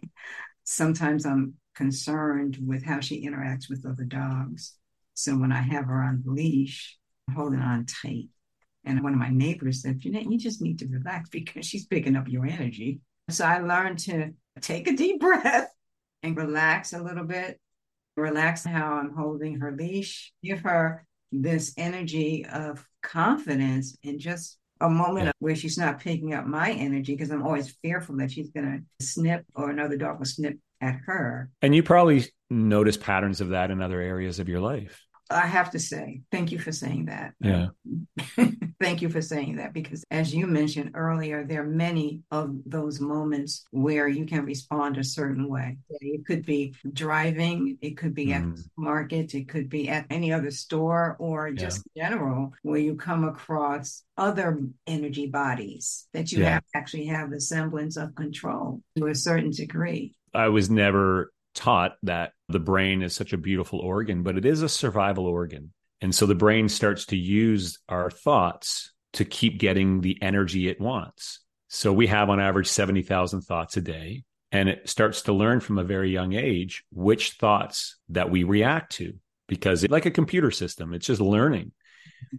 sometimes 0.62 1.26
I'm 1.26 1.54
concerned 1.74 2.58
with 2.64 2.84
how 2.84 3.00
she 3.00 3.26
interacts 3.26 3.68
with 3.68 3.84
other 3.84 4.04
dogs. 4.04 4.74
So 5.14 5.36
when 5.36 5.50
I 5.50 5.62
have 5.62 5.86
her 5.86 6.04
on 6.04 6.22
the 6.24 6.30
leash, 6.30 6.96
holding 7.34 7.58
on 7.58 7.86
tight. 7.86 8.28
And 8.84 9.02
one 9.02 9.12
of 9.12 9.18
my 9.18 9.30
neighbors 9.30 9.82
said, 9.82 10.00
Janette, 10.00 10.30
you 10.30 10.38
just 10.38 10.62
need 10.62 10.78
to 10.78 10.86
relax 10.86 11.28
because 11.28 11.66
she's 11.66 11.86
picking 11.86 12.16
up 12.16 12.28
your 12.28 12.46
energy. 12.46 13.00
So 13.28 13.44
I 13.44 13.58
learned 13.58 13.98
to 14.00 14.32
take 14.60 14.88
a 14.88 14.96
deep 14.96 15.20
breath 15.20 15.68
and 16.22 16.36
relax 16.36 16.92
a 16.92 17.02
little 17.02 17.24
bit. 17.24 17.60
Relax 18.16 18.64
how 18.64 18.94
I'm 18.94 19.14
holding 19.14 19.60
her 19.60 19.72
leash. 19.72 20.32
Give 20.42 20.60
her 20.60 21.04
this 21.32 21.72
energy 21.76 22.44
of 22.46 22.84
confidence 23.02 23.96
and 24.04 24.18
just 24.18 24.58
a 24.80 24.88
moment 24.88 25.34
where 25.38 25.54
she's 25.54 25.78
not 25.78 26.00
picking 26.00 26.34
up 26.34 26.46
my 26.46 26.72
energy 26.72 27.14
because 27.14 27.30
I'm 27.30 27.42
always 27.42 27.76
fearful 27.82 28.16
that 28.16 28.32
she's 28.32 28.50
going 28.50 28.66
to 28.98 29.04
snip 29.06 29.44
or 29.54 29.70
another 29.70 29.96
dog 29.96 30.18
will 30.18 30.26
snip 30.26 30.58
at 30.80 30.96
her. 31.06 31.50
And 31.62 31.74
you 31.74 31.82
probably 31.82 32.24
notice 32.48 32.96
patterns 32.96 33.40
of 33.40 33.50
that 33.50 33.70
in 33.70 33.82
other 33.82 34.00
areas 34.00 34.38
of 34.38 34.48
your 34.48 34.60
life. 34.60 35.06
I 35.30 35.46
have 35.46 35.70
to 35.72 35.78
say, 35.78 36.22
thank 36.32 36.50
you 36.50 36.58
for 36.58 36.72
saying 36.72 37.06
that. 37.06 37.34
Yeah. 37.40 37.68
thank 38.80 39.02
you 39.02 39.08
for 39.08 39.20
saying 39.20 39.56
that 39.56 39.72
because, 39.72 40.04
as 40.10 40.34
you 40.34 40.46
mentioned 40.46 40.92
earlier, 40.94 41.44
there 41.44 41.62
are 41.62 41.66
many 41.66 42.22
of 42.30 42.56
those 42.66 43.00
moments 43.00 43.64
where 43.70 44.08
you 44.08 44.24
can 44.24 44.44
respond 44.44 44.96
a 44.96 45.04
certain 45.04 45.48
way. 45.48 45.78
It 46.00 46.26
could 46.26 46.46
be 46.46 46.74
driving, 46.92 47.78
it 47.80 47.96
could 47.96 48.14
be 48.14 48.28
mm. 48.28 48.36
at 48.36 48.56
the 48.56 48.64
market, 48.76 49.34
it 49.34 49.48
could 49.48 49.68
be 49.68 49.88
at 49.88 50.06
any 50.10 50.32
other 50.32 50.50
store, 50.50 51.16
or 51.18 51.50
just 51.52 51.82
yeah. 51.94 52.08
general, 52.08 52.52
where 52.62 52.80
you 52.80 52.96
come 52.96 53.24
across 53.24 54.02
other 54.16 54.58
energy 54.86 55.26
bodies 55.26 56.06
that 56.12 56.32
you 56.32 56.40
yeah. 56.40 56.54
have 56.54 56.64
actually 56.74 57.06
have 57.06 57.30
the 57.30 57.40
semblance 57.40 57.96
of 57.96 58.14
control 58.14 58.82
to 58.96 59.06
a 59.06 59.14
certain 59.14 59.50
degree. 59.50 60.14
I 60.32 60.48
was 60.48 60.70
never 60.70 61.32
taught 61.54 61.96
that 62.04 62.32
the 62.48 62.60
brain 62.60 63.02
is 63.02 63.14
such 63.14 63.32
a 63.32 63.38
beautiful 63.38 63.80
organ, 63.80 64.22
but 64.22 64.36
it 64.36 64.44
is 64.44 64.62
a 64.62 64.68
survival 64.68 65.26
organ. 65.26 65.72
And 66.00 66.14
so 66.14 66.26
the 66.26 66.34
brain 66.34 66.68
starts 66.68 67.06
to 67.06 67.16
use 67.16 67.78
our 67.88 68.10
thoughts 68.10 68.92
to 69.14 69.24
keep 69.24 69.58
getting 69.58 70.00
the 70.00 70.18
energy 70.22 70.68
it 70.68 70.80
wants. 70.80 71.40
So 71.68 71.92
we 71.92 72.06
have 72.06 72.30
on 72.30 72.40
average 72.40 72.68
70,000 72.68 73.42
thoughts 73.42 73.76
a 73.76 73.80
day. 73.80 74.24
And 74.52 74.68
it 74.68 74.88
starts 74.88 75.22
to 75.22 75.32
learn 75.32 75.60
from 75.60 75.78
a 75.78 75.84
very 75.84 76.10
young 76.10 76.32
age 76.32 76.84
which 76.90 77.32
thoughts 77.32 77.96
that 78.08 78.30
we 78.30 78.42
react 78.42 78.92
to 78.94 79.14
because 79.46 79.88
like 79.88 80.06
a 80.06 80.10
computer 80.10 80.50
system, 80.50 80.92
it's 80.92 81.06
just 81.06 81.20
learning. 81.20 81.72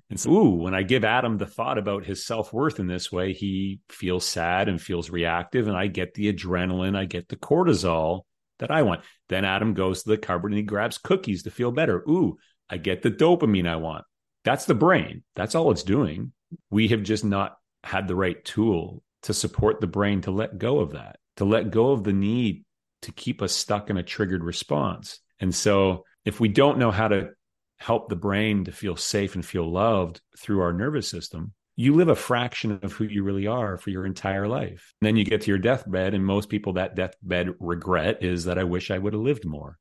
And 0.10 0.20
so, 0.20 0.32
ooh, 0.32 0.56
when 0.56 0.74
I 0.74 0.84
give 0.84 1.04
Adam 1.04 1.38
the 1.38 1.46
thought 1.46 1.78
about 1.78 2.06
his 2.06 2.26
self 2.26 2.54
worth 2.54 2.80
in 2.80 2.88
this 2.88 3.12
way, 3.12 3.34
he 3.34 3.80
feels 3.90 4.26
sad 4.26 4.70
and 4.70 4.82
feels 4.82 5.10
reactive. 5.10 5.68
And 5.68 5.76
I 5.76 5.88
get 5.88 6.14
the 6.14 6.32
adrenaline, 6.32 6.96
I 6.96 7.06
get 7.06 7.30
the 7.30 7.36
cortisol 7.36 8.22
that 8.60 8.72
I 8.72 8.84
want. 8.84 9.02
Then 9.30 9.44
Adam 9.44 9.74
goes 9.74 10.04
to 10.04 10.10
the 10.10 10.18
cupboard 10.18 10.52
and 10.52 10.58
he 10.58 10.64
grabs 10.64 10.98
cookies 10.98 11.44
to 11.44 11.52
feel 11.52 11.72
better. 11.72 12.00
Ooh, 12.08 12.38
I 12.72 12.78
get 12.78 13.02
the 13.02 13.12
dopamine 13.12 13.68
I 13.68 13.76
want. 13.76 14.06
That's 14.46 14.66
the 14.66 14.74
brain. 14.74 15.24
That's 15.36 15.54
all 15.54 15.72
it's 15.72 15.84
doing. 15.84 16.32
We 16.70 16.88
have 16.88 17.04
just 17.04 17.26
not 17.26 17.58
had 17.84 18.08
the 18.08 18.16
right 18.16 18.44
tool 18.44 19.04
to 19.24 19.34
support 19.34 19.82
the 19.82 19.88
brain 19.88 20.22
to 20.22 20.32
let 20.32 20.58
go 20.58 20.80
of 20.80 20.92
that, 20.92 21.18
to 21.38 21.46
let 21.46 21.70
go 21.70 21.92
of 21.92 22.04
the 22.04 22.14
need 22.14 22.64
to 23.04 23.12
keep 23.12 23.42
us 23.42 23.54
stuck 23.54 23.90
in 23.90 23.98
a 23.98 24.04
triggered 24.04 24.44
response. 24.44 25.20
And 25.40 25.54
so, 25.54 26.06
if 26.24 26.40
we 26.40 26.50
don't 26.50 26.78
know 26.78 26.92
how 26.92 27.08
to 27.08 27.32
help 27.78 28.10
the 28.10 28.16
brain 28.16 28.66
to 28.66 28.72
feel 28.72 28.96
safe 28.96 29.34
and 29.36 29.46
feel 29.46 29.70
loved 29.70 30.22
through 30.38 30.62
our 30.62 30.72
nervous 30.72 31.10
system, 31.10 31.54
you 31.76 31.96
live 31.96 32.10
a 32.10 32.16
fraction 32.16 32.80
of 32.84 32.94
who 32.94 33.06
you 33.06 33.24
really 33.24 33.48
are 33.48 33.78
for 33.78 33.90
your 33.90 34.06
entire 34.06 34.48
life. 34.48 34.94
And 35.02 35.08
then 35.08 35.16
you 35.16 35.24
get 35.24 35.42
to 35.42 35.48
your 35.52 35.58
deathbed, 35.58 36.14
and 36.14 36.24
most 36.24 36.50
people 36.50 36.74
that 36.74 36.96
deathbed 36.96 37.56
regret 37.60 38.24
is 38.24 38.46
that 38.46 38.60
I 38.60 38.66
wish 38.66 38.92
I 38.92 39.00
would 39.00 39.14
have 39.14 39.22
lived 39.22 39.46
more. 39.46 39.80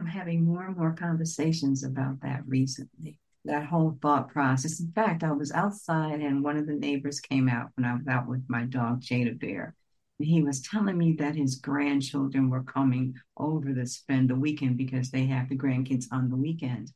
I'm 0.00 0.06
having 0.06 0.44
more 0.44 0.66
and 0.66 0.76
more 0.76 0.92
conversations 0.92 1.84
about 1.84 2.20
that 2.22 2.42
recently. 2.46 3.18
That 3.44 3.66
whole 3.66 3.98
thought 4.00 4.28
process. 4.28 4.80
In 4.80 4.90
fact, 4.92 5.22
I 5.22 5.32
was 5.32 5.52
outside 5.52 6.20
and 6.20 6.42
one 6.42 6.56
of 6.56 6.66
the 6.66 6.74
neighbors 6.74 7.20
came 7.20 7.48
out 7.48 7.70
when 7.76 7.84
I 7.84 7.94
was 7.94 8.06
out 8.08 8.26
with 8.26 8.44
my 8.48 8.64
dog, 8.64 9.02
Jada 9.02 9.38
Bear. 9.38 9.74
And 10.18 10.28
he 10.28 10.42
was 10.42 10.62
telling 10.62 10.96
me 10.96 11.14
that 11.18 11.36
his 11.36 11.56
grandchildren 11.56 12.48
were 12.48 12.62
coming 12.62 13.14
over 13.36 13.74
to 13.74 13.86
spend 13.86 14.30
the 14.30 14.36
weekend 14.36 14.76
because 14.76 15.10
they 15.10 15.26
have 15.26 15.48
the 15.48 15.58
grandkids 15.58 16.06
on 16.10 16.30
the 16.30 16.36
weekend. 16.36 16.92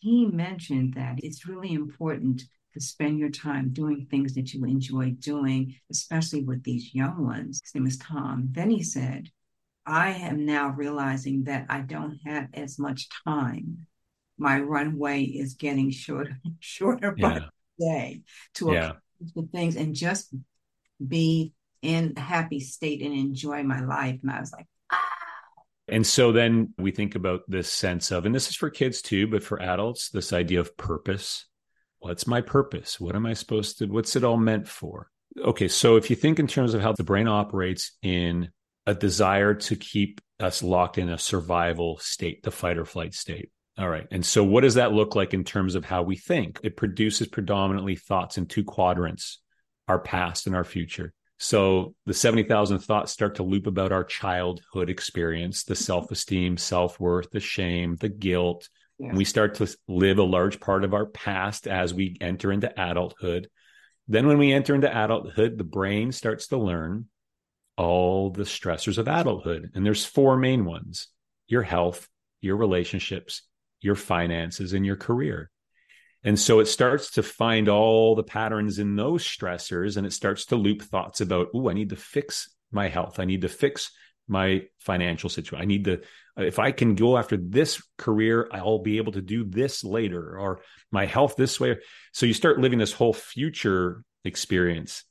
He 0.00 0.26
mentioned 0.26 0.94
that 0.94 1.18
it's 1.22 1.48
really 1.48 1.72
important 1.72 2.42
to 2.74 2.80
spend 2.80 3.18
your 3.18 3.30
time 3.30 3.70
doing 3.72 4.06
things 4.10 4.34
that 4.34 4.52
you 4.52 4.64
enjoy 4.64 5.10
doing, 5.18 5.74
especially 5.90 6.44
with 6.44 6.62
these 6.62 6.94
young 6.94 7.24
ones. 7.24 7.60
His 7.64 7.74
name 7.74 7.86
is 7.86 7.98
Tom. 7.98 8.48
Then 8.52 8.70
he 8.70 8.82
said, 8.82 9.30
I 9.88 10.10
am 10.10 10.44
now 10.44 10.68
realizing 10.68 11.44
that 11.44 11.66
I 11.68 11.80
don't 11.80 12.18
have 12.26 12.48
as 12.52 12.78
much 12.78 13.08
time. 13.24 13.86
My 14.36 14.60
runway 14.60 15.22
is 15.22 15.54
getting 15.54 15.90
shorter, 15.90 16.38
shorter 16.60 17.14
yeah. 17.16 17.28
by 17.28 17.38
the 17.38 17.84
day 17.84 18.22
to 18.54 18.72
yeah. 18.72 18.92
accomplish 19.20 19.50
things 19.52 19.76
and 19.76 19.94
just 19.94 20.34
be 21.06 21.52
in 21.80 22.14
a 22.16 22.20
happy 22.20 22.60
state 22.60 23.02
and 23.02 23.14
enjoy 23.14 23.62
my 23.62 23.80
life. 23.80 24.18
And 24.22 24.30
I 24.30 24.40
was 24.40 24.52
like, 24.52 24.66
ah. 24.92 24.98
and 25.88 26.06
so 26.06 26.32
then 26.32 26.74
we 26.76 26.90
think 26.90 27.14
about 27.14 27.40
this 27.48 27.72
sense 27.72 28.10
of, 28.10 28.26
and 28.26 28.34
this 28.34 28.48
is 28.48 28.56
for 28.56 28.68
kids 28.68 29.00
too, 29.00 29.26
but 29.26 29.42
for 29.42 29.62
adults, 29.62 30.10
this 30.10 30.32
idea 30.32 30.60
of 30.60 30.76
purpose 30.76 31.46
what's 32.00 32.26
my 32.26 32.40
purpose? 32.40 33.00
What 33.00 33.16
am 33.16 33.26
I 33.26 33.34
supposed 33.34 33.78
to, 33.78 33.86
what's 33.86 34.16
it 34.16 34.24
all 34.24 34.36
meant 34.36 34.68
for? 34.68 35.10
Okay, 35.36 35.68
so 35.68 35.96
if 35.96 36.10
you 36.10 36.16
think 36.16 36.38
in 36.38 36.46
terms 36.46 36.74
of 36.74 36.80
how 36.80 36.92
the 36.92 37.04
brain 37.04 37.28
operates 37.28 37.96
in 38.02 38.50
a 38.88 38.94
desire 38.94 39.54
to 39.54 39.76
keep 39.76 40.20
us 40.40 40.62
locked 40.62 40.98
in 40.98 41.08
a 41.08 41.18
survival 41.18 41.98
state, 41.98 42.42
the 42.42 42.50
fight 42.50 42.78
or 42.78 42.84
flight 42.84 43.14
state. 43.14 43.50
All 43.76 43.88
right. 43.88 44.06
And 44.10 44.24
so 44.24 44.42
what 44.42 44.62
does 44.62 44.74
that 44.74 44.92
look 44.92 45.14
like 45.14 45.34
in 45.34 45.44
terms 45.44 45.74
of 45.74 45.84
how 45.84 46.02
we 46.02 46.16
think? 46.16 46.58
It 46.64 46.76
produces 46.76 47.28
predominantly 47.28 47.96
thoughts 47.96 48.38
in 48.38 48.46
two 48.46 48.64
quadrants, 48.64 49.40
our 49.86 49.98
past 49.98 50.46
and 50.46 50.56
our 50.56 50.64
future. 50.64 51.12
So 51.38 51.94
the 52.06 52.14
70,000 52.14 52.80
thoughts 52.80 53.12
start 53.12 53.36
to 53.36 53.44
loop 53.44 53.68
about 53.68 53.92
our 53.92 54.02
childhood 54.02 54.90
experience, 54.90 55.62
the 55.62 55.76
self-esteem, 55.76 56.56
self-worth, 56.56 57.30
the 57.30 57.38
shame, 57.38 57.94
the 57.96 58.08
guilt, 58.08 58.68
Yes. 58.98 59.14
We 59.14 59.24
start 59.24 59.54
to 59.56 59.76
live 59.86 60.18
a 60.18 60.24
large 60.24 60.58
part 60.58 60.82
of 60.82 60.92
our 60.92 61.06
past 61.06 61.68
as 61.68 61.94
we 61.94 62.16
enter 62.20 62.50
into 62.50 62.68
adulthood. 62.68 63.48
Then, 64.08 64.26
when 64.26 64.38
we 64.38 64.52
enter 64.52 64.74
into 64.74 64.90
adulthood, 64.90 65.56
the 65.56 65.64
brain 65.64 66.10
starts 66.10 66.48
to 66.48 66.56
learn 66.56 67.06
all 67.78 68.30
the 68.30 68.42
stressors 68.42 68.98
of 68.98 69.08
adulthood. 69.08 69.70
And 69.74 69.86
there's 69.86 70.04
four 70.04 70.36
main 70.36 70.64
ones 70.64 71.08
your 71.46 71.62
health, 71.62 72.06
your 72.42 72.56
relationships, 72.56 73.42
your 73.80 73.94
finances, 73.94 74.74
and 74.74 74.84
your 74.84 74.96
career. 74.96 75.50
And 76.24 76.38
so 76.38 76.58
it 76.60 76.66
starts 76.66 77.12
to 77.12 77.22
find 77.22 77.68
all 77.68 78.14
the 78.14 78.24
patterns 78.24 78.78
in 78.78 78.96
those 78.96 79.24
stressors 79.24 79.96
and 79.96 80.06
it 80.06 80.12
starts 80.12 80.46
to 80.46 80.56
loop 80.56 80.82
thoughts 80.82 81.20
about, 81.20 81.48
oh, 81.54 81.70
I 81.70 81.72
need 81.72 81.90
to 81.90 81.96
fix 81.96 82.54
my 82.70 82.88
health. 82.88 83.18
I 83.20 83.24
need 83.24 83.42
to 83.42 83.48
fix 83.48 83.92
my 84.26 84.64
financial 84.80 85.30
situation. 85.30 85.62
I 85.62 85.64
need 85.64 85.84
to, 85.84 86.00
if 86.36 86.58
I 86.58 86.72
can 86.72 86.96
go 86.96 87.16
after 87.16 87.36
this 87.36 87.82
career, 87.96 88.48
I'll 88.52 88.80
be 88.80 88.98
able 88.98 89.12
to 89.12 89.22
do 89.22 89.44
this 89.44 89.84
later 89.84 90.38
or 90.38 90.60
my 90.90 91.06
health 91.06 91.36
this 91.36 91.58
way. 91.58 91.78
So 92.12 92.26
you 92.26 92.34
start 92.34 92.58
living 92.58 92.78
this 92.78 92.92
whole 92.92 93.14
future 93.14 94.04
experience. 94.24 95.04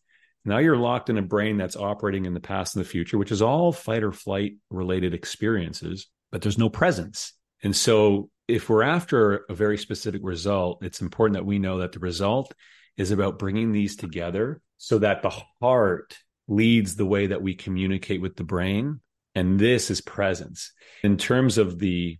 Now 0.47 0.59
you're 0.59 0.77
locked 0.77 1.09
in 1.09 1.17
a 1.17 1.21
brain 1.21 1.57
that's 1.57 1.75
operating 1.75 2.25
in 2.25 2.33
the 2.33 2.39
past 2.39 2.75
and 2.75 2.83
the 2.83 2.89
future, 2.89 3.17
which 3.17 3.33
is 3.33 3.41
all 3.41 3.73
fight 3.73 4.01
or 4.01 4.13
flight 4.13 4.53
related 4.69 5.13
experiences, 5.13 6.07
but 6.31 6.41
there's 6.41 6.57
no 6.57 6.69
presence. 6.69 7.33
And 7.63 7.75
so 7.75 8.29
if 8.47 8.69
we're 8.69 8.83
after 8.83 9.43
a 9.49 9.53
very 9.53 9.77
specific 9.77 10.21
result, 10.23 10.83
it's 10.83 11.01
important 11.01 11.35
that 11.35 11.45
we 11.45 11.59
know 11.59 11.79
that 11.79 11.91
the 11.91 11.99
result 11.99 12.53
is 12.95 13.11
about 13.11 13.39
bringing 13.39 13.73
these 13.73 13.97
together 13.97 14.61
so 14.77 14.99
that 14.99 15.21
the 15.21 15.33
heart 15.61 16.17
leads 16.47 16.95
the 16.95 17.05
way 17.05 17.27
that 17.27 17.41
we 17.41 17.53
communicate 17.53 18.21
with 18.21 18.37
the 18.37 18.45
brain. 18.45 19.01
And 19.35 19.59
this 19.59 19.91
is 19.91 19.99
presence. 19.99 20.71
In 21.03 21.17
terms 21.17 21.57
of 21.57 21.77
the 21.77 22.19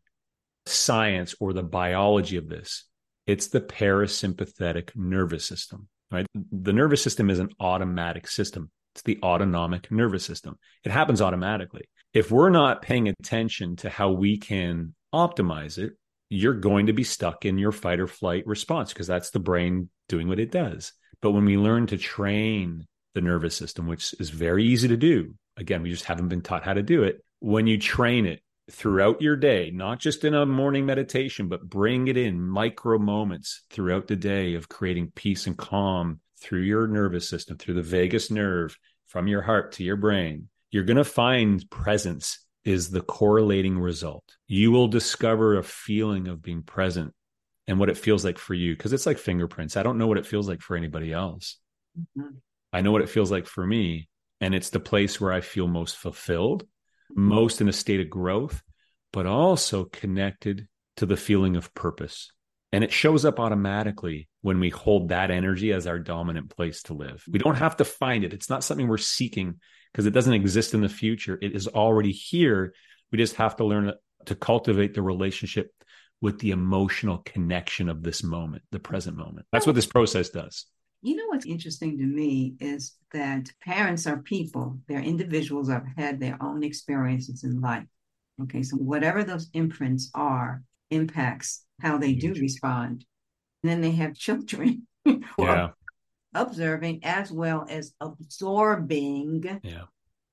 science 0.65 1.33
or 1.39 1.53
the 1.53 1.63
biology 1.63 2.35
of 2.35 2.49
this, 2.49 2.83
it's 3.25 3.47
the 3.47 3.61
parasympathetic 3.61 4.89
nervous 4.95 5.45
system, 5.45 5.87
right? 6.11 6.25
The 6.33 6.73
nervous 6.73 7.01
system 7.01 7.29
is 7.29 7.39
an 7.39 7.49
automatic 7.59 8.27
system. 8.27 8.71
It's 8.95 9.03
the 9.03 9.19
autonomic 9.23 9.91
nervous 9.91 10.25
system. 10.25 10.57
It 10.83 10.91
happens 10.91 11.21
automatically. 11.21 11.89
If 12.13 12.31
we're 12.31 12.49
not 12.49 12.81
paying 12.81 13.07
attention 13.09 13.75
to 13.77 13.89
how 13.89 14.11
we 14.11 14.37
can 14.37 14.95
optimize 15.13 15.77
it, 15.77 15.93
you're 16.29 16.53
going 16.53 16.87
to 16.87 16.93
be 16.93 17.03
stuck 17.03 17.45
in 17.45 17.57
your 17.57 17.71
fight 17.71 17.99
or 17.99 18.07
flight 18.07 18.45
response 18.45 18.91
because 18.91 19.07
that's 19.07 19.29
the 19.29 19.39
brain 19.39 19.89
doing 20.09 20.27
what 20.27 20.39
it 20.39 20.51
does. 20.51 20.93
But 21.21 21.31
when 21.31 21.45
we 21.45 21.57
learn 21.57 21.87
to 21.87 21.97
train 21.97 22.85
the 23.13 23.21
nervous 23.21 23.55
system, 23.55 23.87
which 23.87 24.13
is 24.19 24.29
very 24.29 24.65
easy 24.65 24.87
to 24.89 24.97
do, 24.97 25.35
again, 25.55 25.81
we 25.81 25.91
just 25.91 26.05
haven't 26.05 26.27
been 26.27 26.41
taught 26.41 26.63
how 26.63 26.73
to 26.73 26.83
do 26.83 27.03
it. 27.03 27.23
When 27.39 27.67
you 27.67 27.77
train 27.77 28.25
it 28.25 28.41
throughout 28.71 29.21
your 29.21 29.35
day, 29.35 29.71
not 29.71 29.99
just 29.99 30.23
in 30.23 30.33
a 30.33 30.45
morning 30.45 30.85
meditation, 30.85 31.47
but 31.47 31.69
bring 31.69 32.07
it 32.07 32.17
in 32.17 32.41
micro 32.41 32.97
moments 32.97 33.63
throughout 33.69 34.07
the 34.07 34.15
day 34.15 34.55
of 34.55 34.69
creating 34.69 35.11
peace 35.15 35.47
and 35.47 35.57
calm 35.57 36.19
through 36.39 36.61
your 36.61 36.87
nervous 36.87 37.29
system, 37.29 37.57
through 37.57 37.75
the 37.75 37.81
vagus 37.81 38.29
nerve, 38.29 38.77
from 39.07 39.27
your 39.27 39.41
heart 39.41 39.71
to 39.73 39.83
your 39.83 39.95
brain, 39.95 40.49
you're 40.69 40.83
going 40.83 40.97
to 40.97 41.03
find 41.03 41.69
presence 41.69 42.45
is 42.65 42.89
the 42.91 43.01
correlating 43.01 43.79
result. 43.79 44.23
You 44.47 44.71
will 44.71 44.89
discover 44.89 45.57
a 45.57 45.63
feeling 45.63 46.27
of 46.27 46.41
being 46.41 46.63
present 46.63 47.13
and 47.67 47.79
what 47.79 47.89
it 47.89 47.97
feels 47.97 48.25
like 48.25 48.37
for 48.37 48.53
you 48.53 48.75
because 48.75 48.91
it's 48.93 49.05
like 49.05 49.17
fingerprints. 49.17 49.77
I 49.77 49.83
don't 49.83 49.97
know 49.97 50.07
what 50.07 50.17
it 50.17 50.25
feels 50.25 50.47
like 50.47 50.61
for 50.61 50.75
anybody 50.75 51.13
else. 51.13 51.57
Mm-hmm. 51.97 52.35
I 52.73 52.81
know 52.81 52.91
what 52.91 53.01
it 53.01 53.09
feels 53.09 53.31
like 53.31 53.47
for 53.47 53.65
me. 53.65 54.09
And 54.41 54.53
it's 54.53 54.69
the 54.69 54.79
place 54.79 55.19
where 55.19 55.31
I 55.31 55.41
feel 55.41 55.67
most 55.67 55.95
fulfilled. 55.95 56.67
Most 57.15 57.61
in 57.61 57.69
a 57.69 57.73
state 57.73 57.99
of 57.99 58.09
growth, 58.09 58.61
but 59.13 59.25
also 59.25 59.85
connected 59.85 60.67
to 60.97 61.05
the 61.05 61.17
feeling 61.17 61.55
of 61.55 61.73
purpose. 61.73 62.31
And 62.71 62.83
it 62.83 62.91
shows 62.91 63.23
up 63.23 63.39
automatically 63.39 64.27
when 64.41 64.59
we 64.59 64.69
hold 64.69 65.09
that 65.09 65.31
energy 65.31 65.71
as 65.71 65.87
our 65.87 65.99
dominant 65.99 66.49
place 66.55 66.83
to 66.83 66.93
live. 66.93 67.23
We 67.29 67.39
don't 67.39 67.55
have 67.55 67.77
to 67.77 67.85
find 67.85 68.23
it. 68.23 68.33
It's 68.33 68.49
not 68.49 68.63
something 68.63 68.87
we're 68.87 68.97
seeking 68.97 69.59
because 69.91 70.05
it 70.05 70.11
doesn't 70.11 70.33
exist 70.33 70.73
in 70.73 70.81
the 70.81 70.89
future. 70.89 71.39
It 71.41 71.55
is 71.55 71.67
already 71.67 72.11
here. 72.11 72.73
We 73.11 73.17
just 73.17 73.35
have 73.35 73.55
to 73.57 73.65
learn 73.65 73.93
to 74.25 74.35
cultivate 74.35 74.93
the 74.93 75.01
relationship 75.01 75.71
with 76.19 76.39
the 76.39 76.51
emotional 76.51 77.19
connection 77.19 77.89
of 77.89 78.03
this 78.03 78.23
moment, 78.23 78.63
the 78.71 78.79
present 78.79 79.15
moment. 79.15 79.45
That's 79.51 79.65
what 79.65 79.75
this 79.75 79.85
process 79.85 80.29
does. 80.29 80.65
You 81.01 81.15
know 81.15 81.27
what's 81.27 81.45
interesting 81.45 81.97
to 81.97 82.03
me 82.03 82.55
is 82.59 82.95
that 83.13 83.51
parents 83.63 84.07
are 84.07 84.17
people, 84.17 84.79
they're 84.87 84.99
individuals 84.99 85.67
that 85.67 85.83
have 85.85 85.97
had 85.97 86.19
their 86.19 86.37
own 86.41 86.63
experiences 86.63 87.43
in 87.43 87.61
life. 87.61 87.85
Okay, 88.43 88.63
so 88.63 88.77
whatever 88.77 89.23
those 89.23 89.49
imprints 89.53 90.09
are 90.13 90.63
impacts 90.91 91.63
how 91.81 91.97
they 91.97 92.13
do 92.13 92.33
respond. 92.33 93.05
And 93.63 93.71
then 93.71 93.81
they 93.81 93.91
have 93.91 94.13
children 94.15 94.87
yeah 95.37 95.69
observing 96.37 96.99
as 97.03 97.31
well 97.31 97.65
as 97.69 97.93
absorbing 97.99 99.59
yeah. 99.63 99.83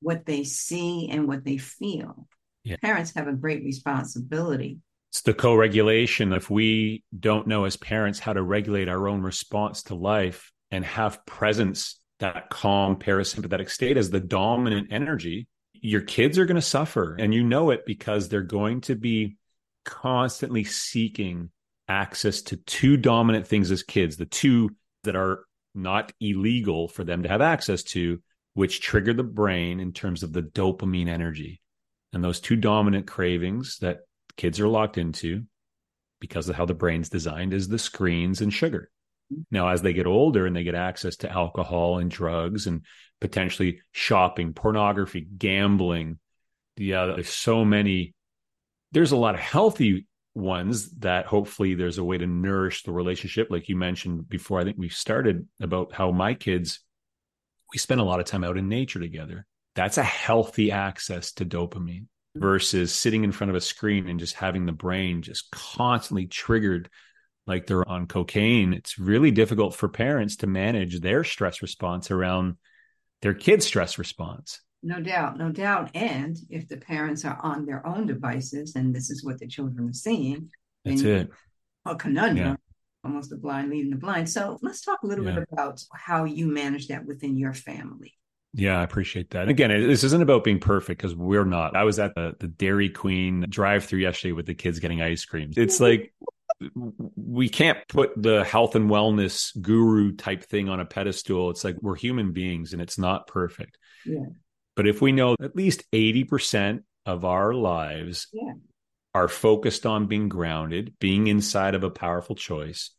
what 0.00 0.26
they 0.26 0.44
see 0.44 1.08
and 1.10 1.26
what 1.26 1.44
they 1.44 1.56
feel. 1.56 2.26
Yeah. 2.62 2.76
Parents 2.82 3.12
have 3.14 3.28
a 3.28 3.32
great 3.32 3.64
responsibility. 3.64 4.78
It's 5.10 5.22
the 5.22 5.34
co 5.34 5.54
regulation. 5.54 6.32
If 6.32 6.50
we 6.50 7.04
don't 7.18 7.46
know 7.46 7.64
as 7.64 7.76
parents 7.76 8.18
how 8.18 8.32
to 8.32 8.42
regulate 8.42 8.88
our 8.88 9.08
own 9.08 9.22
response 9.22 9.82
to 9.84 9.94
life 9.94 10.50
and 10.74 10.84
have 10.84 11.24
presence, 11.24 12.00
that 12.18 12.50
calm 12.50 12.96
parasympathetic 12.96 13.70
state 13.70 13.96
as 13.96 14.10
the 14.10 14.18
dominant 14.18 14.88
energy, 14.90 15.46
your 15.72 16.00
kids 16.00 16.36
are 16.36 16.46
going 16.46 16.56
to 16.56 16.62
suffer. 16.62 17.14
And 17.14 17.32
you 17.32 17.44
know 17.44 17.70
it 17.70 17.86
because 17.86 18.28
they're 18.28 18.42
going 18.42 18.80
to 18.82 18.96
be 18.96 19.36
constantly 19.84 20.64
seeking 20.64 21.50
access 21.86 22.42
to 22.42 22.56
two 22.56 22.96
dominant 22.96 23.46
things 23.46 23.70
as 23.70 23.84
kids, 23.84 24.16
the 24.16 24.26
two 24.26 24.70
that 25.04 25.14
are 25.14 25.44
not 25.76 26.12
illegal 26.20 26.88
for 26.88 27.04
them 27.04 27.22
to 27.22 27.28
have 27.28 27.40
access 27.40 27.84
to, 27.84 28.20
which 28.54 28.80
trigger 28.80 29.12
the 29.12 29.22
brain 29.22 29.78
in 29.78 29.92
terms 29.92 30.24
of 30.24 30.32
the 30.32 30.42
dopamine 30.42 31.08
energy. 31.08 31.60
And 32.12 32.24
those 32.24 32.40
two 32.40 32.56
dominant 32.56 33.06
cravings 33.06 33.78
that 33.78 33.98
kids 34.36 34.58
are 34.58 34.68
locked 34.68 34.98
into 34.98 35.44
because 36.20 36.48
of 36.48 36.56
how 36.56 36.64
the 36.64 36.74
brain's 36.74 37.10
designed 37.10 37.54
is 37.54 37.68
the 37.68 37.78
screens 37.78 38.40
and 38.40 38.52
sugar. 38.52 38.90
Now, 39.50 39.68
as 39.68 39.82
they 39.82 39.92
get 39.92 40.06
older 40.06 40.46
and 40.46 40.54
they 40.54 40.64
get 40.64 40.74
access 40.74 41.16
to 41.16 41.30
alcohol 41.30 41.98
and 41.98 42.10
drugs 42.10 42.66
and 42.66 42.82
potentially 43.20 43.80
shopping, 43.92 44.52
pornography, 44.52 45.26
gambling, 45.36 46.18
yeah, 46.76 47.06
there's 47.06 47.28
so 47.28 47.64
many. 47.64 48.14
There's 48.92 49.12
a 49.12 49.16
lot 49.16 49.34
of 49.34 49.40
healthy 49.40 50.06
ones 50.34 50.90
that 50.98 51.26
hopefully 51.26 51.74
there's 51.74 51.98
a 51.98 52.04
way 52.04 52.18
to 52.18 52.26
nourish 52.26 52.82
the 52.82 52.92
relationship 52.92 53.48
like 53.50 53.68
you 53.68 53.76
mentioned 53.76 54.28
before 54.28 54.60
i 54.60 54.64
think 54.64 54.76
we 54.76 54.88
started 54.88 55.46
about 55.60 55.92
how 55.92 56.10
my 56.10 56.34
kids 56.34 56.80
we 57.72 57.78
spend 57.78 58.00
a 58.00 58.04
lot 58.04 58.18
of 58.18 58.26
time 58.26 58.42
out 58.42 58.58
in 58.58 58.68
nature 58.68 58.98
together 58.98 59.46
that's 59.76 59.96
a 59.96 60.02
healthy 60.02 60.72
access 60.72 61.32
to 61.32 61.44
dopamine 61.44 62.02
mm-hmm. 62.02 62.40
versus 62.40 62.92
sitting 62.92 63.22
in 63.22 63.30
front 63.30 63.50
of 63.50 63.54
a 63.54 63.60
screen 63.60 64.08
and 64.08 64.18
just 64.18 64.34
having 64.34 64.66
the 64.66 64.72
brain 64.72 65.22
just 65.22 65.50
constantly 65.52 66.26
triggered 66.26 66.90
like 67.46 67.66
they're 67.66 67.88
on 67.88 68.06
cocaine 68.06 68.72
it's 68.72 68.98
really 68.98 69.30
difficult 69.30 69.74
for 69.74 69.88
parents 69.88 70.36
to 70.36 70.46
manage 70.46 71.00
their 71.00 71.24
stress 71.24 71.62
response 71.62 72.10
around 72.10 72.56
their 73.22 73.34
kids 73.34 73.66
stress 73.66 73.98
response 73.98 74.60
no 74.84 75.00
doubt, 75.00 75.38
no 75.38 75.50
doubt. 75.50 75.90
And 75.94 76.36
if 76.50 76.68
the 76.68 76.76
parents 76.76 77.24
are 77.24 77.38
on 77.42 77.64
their 77.64 77.84
own 77.86 78.06
devices 78.06 78.76
and 78.76 78.94
this 78.94 79.10
is 79.10 79.24
what 79.24 79.38
the 79.38 79.46
children 79.46 79.88
are 79.88 79.94
seeing, 79.94 80.50
that's 80.84 81.00
it. 81.00 81.30
A 81.86 81.96
conundrum, 81.96 82.36
yeah. 82.46 82.56
almost 83.02 83.30
the 83.30 83.36
blind 83.36 83.70
leading 83.70 83.90
the 83.90 83.96
blind. 83.96 84.28
So 84.28 84.58
let's 84.60 84.82
talk 84.82 85.02
a 85.02 85.06
little 85.06 85.24
yeah. 85.24 85.36
bit 85.36 85.48
about 85.50 85.82
how 85.94 86.24
you 86.24 86.46
manage 86.46 86.88
that 86.88 87.06
within 87.06 87.38
your 87.38 87.54
family. 87.54 88.12
Yeah, 88.52 88.78
I 88.78 88.82
appreciate 88.82 89.30
that. 89.30 89.48
Again, 89.48 89.70
this 89.70 90.04
isn't 90.04 90.22
about 90.22 90.44
being 90.44 90.60
perfect 90.60 91.00
because 91.00 91.16
we're 91.16 91.46
not. 91.46 91.74
I 91.74 91.84
was 91.84 91.98
at 91.98 92.14
the, 92.14 92.36
the 92.38 92.46
Dairy 92.46 92.90
Queen 92.90 93.46
drive 93.48 93.86
through 93.86 94.00
yesterday 94.00 94.32
with 94.32 94.46
the 94.46 94.54
kids 94.54 94.80
getting 94.80 95.00
ice 95.00 95.24
cream. 95.24 95.50
It's 95.56 95.80
like 95.80 96.12
we 97.16 97.48
can't 97.48 97.78
put 97.88 98.10
the 98.20 98.44
health 98.44 98.74
and 98.74 98.90
wellness 98.90 99.50
guru 99.60 100.12
type 100.12 100.44
thing 100.44 100.68
on 100.68 100.80
a 100.80 100.84
pedestal. 100.84 101.50
It's 101.50 101.64
like 101.64 101.76
we're 101.80 101.96
human 101.96 102.32
beings 102.32 102.72
and 102.72 102.80
it's 102.80 102.98
not 102.98 103.26
perfect. 103.26 103.78
Yeah. 104.06 104.26
But 104.76 104.86
if 104.86 105.00
we 105.00 105.12
know 105.12 105.36
at 105.40 105.56
least 105.56 105.84
80% 105.92 106.82
of 107.06 107.24
our 107.24 107.54
lives 107.54 108.28
yeah. 108.32 108.54
are 109.14 109.28
focused 109.28 109.86
on 109.86 110.06
being 110.06 110.28
grounded, 110.28 110.94
being 110.98 111.26
inside 111.26 111.74
of 111.74 111.84
a 111.84 111.90
powerful 111.90 112.34
choice, 112.34 112.90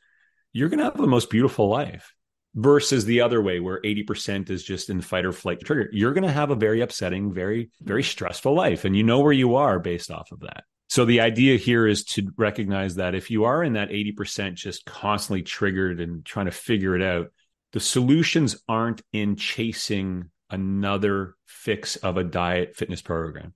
you're 0.53 0.69
going 0.69 0.79
to 0.79 0.85
have 0.85 0.97
the 0.97 1.07
most 1.07 1.29
beautiful 1.29 1.67
life 1.67 2.13
versus 2.55 3.03
the 3.03 3.21
other 3.21 3.41
way 3.41 3.59
where 3.59 3.81
80% 3.81 4.49
is 4.49 4.63
just 4.63 4.89
in 4.89 5.01
fight 5.01 5.25
or 5.25 5.33
flight 5.33 5.59
trigger. 5.59 5.89
You're 5.91 6.13
going 6.13 6.23
to 6.23 6.31
have 6.31 6.51
a 6.51 6.55
very 6.55 6.81
upsetting, 6.81 7.33
very, 7.33 7.71
very 7.81 8.03
stressful 8.03 8.53
life. 8.53 8.85
And 8.85 8.95
you 8.95 9.03
know 9.03 9.19
where 9.19 9.33
you 9.33 9.55
are 9.55 9.79
based 9.79 10.09
off 10.09 10.31
of 10.31 10.41
that. 10.41 10.63
So 10.95 11.03
the 11.03 11.19
idea 11.19 11.57
here 11.57 11.85
is 11.85 12.05
to 12.05 12.31
recognize 12.37 12.95
that 12.95 13.15
if 13.15 13.29
you 13.29 13.43
are 13.43 13.61
in 13.61 13.73
that 13.73 13.89
80% 13.89 14.53
just 14.53 14.85
constantly 14.85 15.41
triggered 15.41 15.99
and 15.99 16.23
trying 16.23 16.45
to 16.45 16.53
figure 16.53 16.95
it 16.95 17.01
out, 17.01 17.33
the 17.73 17.81
solutions 17.81 18.55
aren't 18.69 19.01
in 19.11 19.35
chasing 19.35 20.29
another 20.49 21.35
fix 21.45 21.97
of 21.97 22.15
a 22.15 22.23
diet 22.23 22.77
fitness 22.77 23.01
program. 23.01 23.53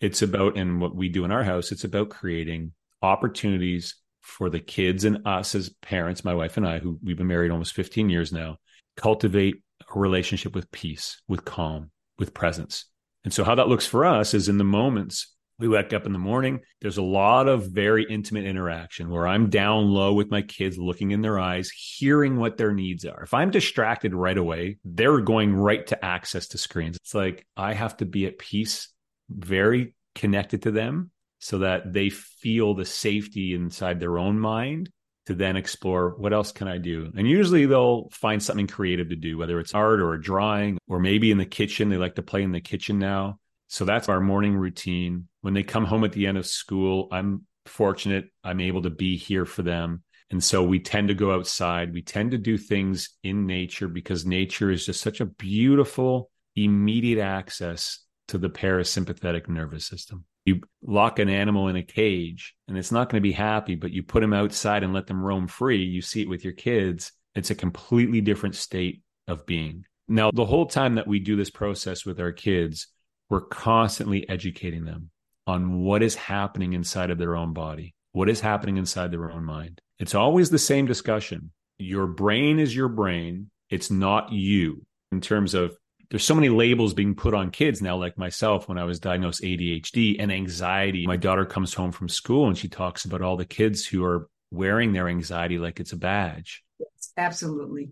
It's 0.00 0.22
about, 0.22 0.56
and 0.56 0.80
what 0.80 0.96
we 0.96 1.08
do 1.08 1.24
in 1.24 1.30
our 1.30 1.44
house, 1.44 1.70
it's 1.70 1.84
about 1.84 2.10
creating 2.10 2.72
opportunities 3.00 3.94
for 4.20 4.50
the 4.50 4.58
kids 4.58 5.04
and 5.04 5.24
us 5.28 5.54
as 5.54 5.68
parents, 5.68 6.24
my 6.24 6.34
wife 6.34 6.56
and 6.56 6.66
I, 6.66 6.80
who 6.80 6.98
we've 7.04 7.16
been 7.16 7.28
married 7.28 7.52
almost 7.52 7.72
15 7.74 8.08
years 8.08 8.32
now, 8.32 8.56
cultivate 8.96 9.62
a 9.82 9.96
relationship 9.96 10.56
with 10.56 10.68
peace, 10.72 11.22
with 11.28 11.44
calm, 11.44 11.92
with 12.18 12.34
presence. 12.34 12.86
And 13.22 13.32
so, 13.32 13.44
how 13.44 13.54
that 13.54 13.68
looks 13.68 13.86
for 13.86 14.04
us 14.04 14.34
is 14.34 14.48
in 14.48 14.58
the 14.58 14.64
moments 14.64 15.36
we 15.60 15.68
wake 15.68 15.92
up 15.92 16.06
in 16.06 16.12
the 16.12 16.18
morning. 16.18 16.60
There's 16.80 16.96
a 16.96 17.02
lot 17.02 17.46
of 17.46 17.66
very 17.66 18.04
intimate 18.08 18.46
interaction 18.46 19.10
where 19.10 19.28
I'm 19.28 19.50
down 19.50 19.90
low 19.90 20.14
with 20.14 20.30
my 20.30 20.42
kids, 20.42 20.78
looking 20.78 21.10
in 21.10 21.20
their 21.20 21.38
eyes, 21.38 21.70
hearing 21.70 22.36
what 22.36 22.56
their 22.56 22.72
needs 22.72 23.04
are. 23.04 23.22
If 23.22 23.34
I'm 23.34 23.50
distracted 23.50 24.14
right 24.14 24.38
away, 24.38 24.78
they're 24.84 25.20
going 25.20 25.54
right 25.54 25.86
to 25.88 26.04
access 26.04 26.48
to 26.48 26.58
screens. 26.58 26.96
It's 26.96 27.14
like 27.14 27.46
I 27.56 27.74
have 27.74 27.98
to 27.98 28.06
be 28.06 28.26
at 28.26 28.38
peace, 28.38 28.88
very 29.28 29.94
connected 30.14 30.62
to 30.62 30.70
them 30.70 31.10
so 31.38 31.58
that 31.58 31.92
they 31.92 32.10
feel 32.10 32.74
the 32.74 32.84
safety 32.84 33.54
inside 33.54 34.00
their 34.00 34.18
own 34.18 34.38
mind 34.38 34.90
to 35.26 35.34
then 35.34 35.56
explore 35.56 36.14
what 36.16 36.32
else 36.32 36.52
can 36.52 36.68
I 36.68 36.78
do? 36.78 37.12
And 37.16 37.28
usually 37.28 37.66
they'll 37.66 38.08
find 38.10 38.42
something 38.42 38.66
creative 38.66 39.10
to 39.10 39.16
do, 39.16 39.38
whether 39.38 39.60
it's 39.60 39.74
art 39.74 40.00
or 40.00 40.14
a 40.14 40.20
drawing, 40.20 40.78
or 40.88 40.98
maybe 40.98 41.30
in 41.30 41.38
the 41.38 41.46
kitchen. 41.46 41.88
They 41.88 41.98
like 41.98 42.16
to 42.16 42.22
play 42.22 42.42
in 42.42 42.52
the 42.52 42.60
kitchen 42.60 42.98
now. 42.98 43.38
So 43.68 43.84
that's 43.84 44.08
our 44.08 44.20
morning 44.20 44.56
routine. 44.56 45.28
When 45.42 45.54
they 45.54 45.62
come 45.62 45.84
home 45.84 46.04
at 46.04 46.12
the 46.12 46.26
end 46.26 46.38
of 46.38 46.46
school, 46.46 47.08
I'm 47.10 47.46
fortunate 47.66 48.30
I'm 48.44 48.60
able 48.60 48.82
to 48.82 48.90
be 48.90 49.16
here 49.16 49.44
for 49.44 49.62
them. 49.62 50.02
And 50.30 50.42
so 50.42 50.62
we 50.62 50.78
tend 50.78 51.08
to 51.08 51.14
go 51.14 51.32
outside. 51.32 51.92
We 51.92 52.02
tend 52.02 52.30
to 52.32 52.38
do 52.38 52.56
things 52.56 53.10
in 53.22 53.46
nature 53.46 53.88
because 53.88 54.24
nature 54.24 54.70
is 54.70 54.86
just 54.86 55.00
such 55.00 55.20
a 55.20 55.26
beautiful, 55.26 56.30
immediate 56.54 57.20
access 57.20 58.00
to 58.28 58.38
the 58.38 58.50
parasympathetic 58.50 59.48
nervous 59.48 59.86
system. 59.86 60.24
You 60.44 60.60
lock 60.82 61.18
an 61.18 61.28
animal 61.28 61.68
in 61.68 61.76
a 61.76 61.82
cage 61.82 62.54
and 62.68 62.78
it's 62.78 62.92
not 62.92 63.10
going 63.10 63.20
to 63.20 63.28
be 63.28 63.32
happy, 63.32 63.74
but 63.74 63.90
you 63.90 64.02
put 64.02 64.20
them 64.20 64.32
outside 64.32 64.84
and 64.84 64.92
let 64.92 65.06
them 65.06 65.22
roam 65.22 65.48
free. 65.48 65.82
You 65.82 66.00
see 66.00 66.22
it 66.22 66.28
with 66.28 66.44
your 66.44 66.52
kids. 66.52 67.12
It's 67.34 67.50
a 67.50 67.56
completely 67.56 68.20
different 68.20 68.54
state 68.54 69.02
of 69.26 69.46
being. 69.46 69.84
Now, 70.08 70.30
the 70.32 70.46
whole 70.46 70.66
time 70.66 70.96
that 70.96 71.06
we 71.06 71.18
do 71.18 71.36
this 71.36 71.50
process 71.50 72.04
with 72.04 72.20
our 72.20 72.32
kids, 72.32 72.88
we're 73.28 73.42
constantly 73.42 74.28
educating 74.28 74.84
them 74.84 75.10
on 75.46 75.80
what 75.80 76.02
is 76.02 76.14
happening 76.14 76.72
inside 76.72 77.10
of 77.10 77.18
their 77.18 77.36
own 77.36 77.52
body, 77.52 77.94
what 78.12 78.28
is 78.28 78.40
happening 78.40 78.76
inside 78.76 79.10
their 79.10 79.30
own 79.30 79.44
mind. 79.44 79.80
It's 79.98 80.14
always 80.14 80.50
the 80.50 80.58
same 80.58 80.86
discussion. 80.86 81.52
Your 81.78 82.06
brain 82.06 82.58
is 82.58 82.74
your 82.74 82.88
brain, 82.88 83.50
it's 83.70 83.90
not 83.90 84.32
you 84.32 84.84
in 85.12 85.20
terms 85.20 85.54
of 85.54 85.76
there's 86.10 86.24
so 86.24 86.34
many 86.34 86.48
labels 86.48 86.92
being 86.92 87.14
put 87.14 87.34
on 87.34 87.50
kids 87.50 87.80
now, 87.80 87.96
like 87.96 88.18
myself 88.18 88.68
when 88.68 88.78
I 88.78 88.84
was 88.84 88.98
diagnosed 88.98 89.42
ADHD 89.42 90.16
and 90.18 90.32
anxiety. 90.32 91.06
My 91.06 91.16
daughter 91.16 91.46
comes 91.46 91.72
home 91.72 91.92
from 91.92 92.08
school 92.08 92.48
and 92.48 92.58
she 92.58 92.68
talks 92.68 93.04
about 93.04 93.22
all 93.22 93.36
the 93.36 93.44
kids 93.44 93.86
who 93.86 94.04
are 94.04 94.28
wearing 94.50 94.92
their 94.92 95.08
anxiety 95.08 95.58
like 95.58 95.78
it's 95.78 95.92
a 95.92 95.96
badge. 95.96 96.64
Yes, 96.80 97.12
absolutely. 97.16 97.90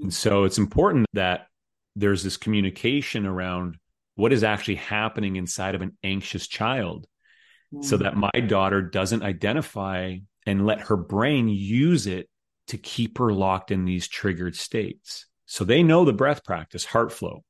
And 0.00 0.14
so 0.14 0.44
it's 0.44 0.58
important 0.58 1.06
that 1.14 1.48
there's 1.96 2.22
this 2.22 2.36
communication 2.36 3.26
around 3.26 3.78
what 4.16 4.32
is 4.32 4.42
actually 4.42 4.74
happening 4.74 5.36
inside 5.36 5.74
of 5.74 5.82
an 5.82 5.96
anxious 6.02 6.48
child 6.48 7.06
mm-hmm. 7.72 7.82
so 7.82 7.98
that 7.98 8.16
my 8.16 8.40
daughter 8.48 8.82
doesn't 8.82 9.22
identify 9.22 10.16
and 10.46 10.66
let 10.66 10.80
her 10.80 10.96
brain 10.96 11.48
use 11.48 12.06
it 12.06 12.28
to 12.68 12.78
keep 12.78 13.18
her 13.18 13.32
locked 13.32 13.70
in 13.70 13.84
these 13.84 14.08
triggered 14.08 14.56
states. 14.56 15.26
So 15.44 15.64
they 15.64 15.82
know 15.82 16.04
the 16.04 16.12
breath 16.12 16.44
practice, 16.44 16.84
heart 16.84 17.12
flow, 17.12 17.44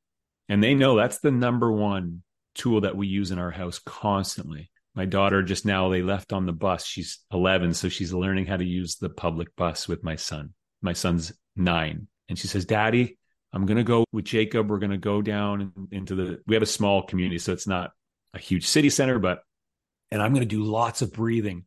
and 0.49 0.63
they 0.63 0.75
know 0.75 0.97
that's 0.97 1.21
the 1.21 1.31
number 1.31 1.73
one 1.73 2.23
tool 2.55 2.83
that 2.83 2.97
we 2.97 3.07
use 3.07 3.31
in 3.31 3.39
our 3.39 3.51
house 3.51 3.79
constantly. 3.79 4.71
My 4.95 5.05
daughter 5.05 5.43
just 5.43 5.67
now, 5.67 5.89
they 5.89 6.03
left 6.03 6.33
on 6.33 6.47
the 6.47 6.53
bus. 6.53 6.85
She's 6.85 7.19
11, 7.33 7.75
so 7.75 7.89
she's 7.89 8.13
learning 8.13 8.47
how 8.47 8.57
to 8.57 8.65
use 8.65 8.97
the 8.97 9.11
public 9.11 9.55
bus 9.57 9.87
with 9.87 10.03
my 10.03 10.17
son. 10.17 10.55
My 10.81 10.95
son's 10.95 11.33
nine. 11.55 12.09
And 12.29 12.39
she 12.39 12.49
says, 12.49 12.65
Daddy, 12.65 13.19
I'm 13.57 13.65
going 13.65 13.79
to 13.79 13.85
go 13.85 14.05
with 14.13 14.27
Jacob. 14.27 14.69
We're 14.69 14.79
going 14.79 14.91
to 14.91 14.99
go 14.99 15.23
down 15.23 15.73
into 15.91 16.15
the, 16.15 16.43
we 16.47 16.57
have 16.57 16.63
a 16.63 16.67
small 16.67 17.05
community, 17.05 17.39
so 17.39 17.55
it's 17.55 17.67
not 17.67 17.91
a 18.35 18.39
huge 18.39 18.67
city 18.67 18.91
center, 18.91 19.19
but, 19.19 19.39
and 20.11 20.21
I'm 20.21 20.35
going 20.35 20.47
to 20.47 20.57
do 20.57 20.63
lots 20.63 21.01
of 21.01 21.11
breathing. 21.11 21.65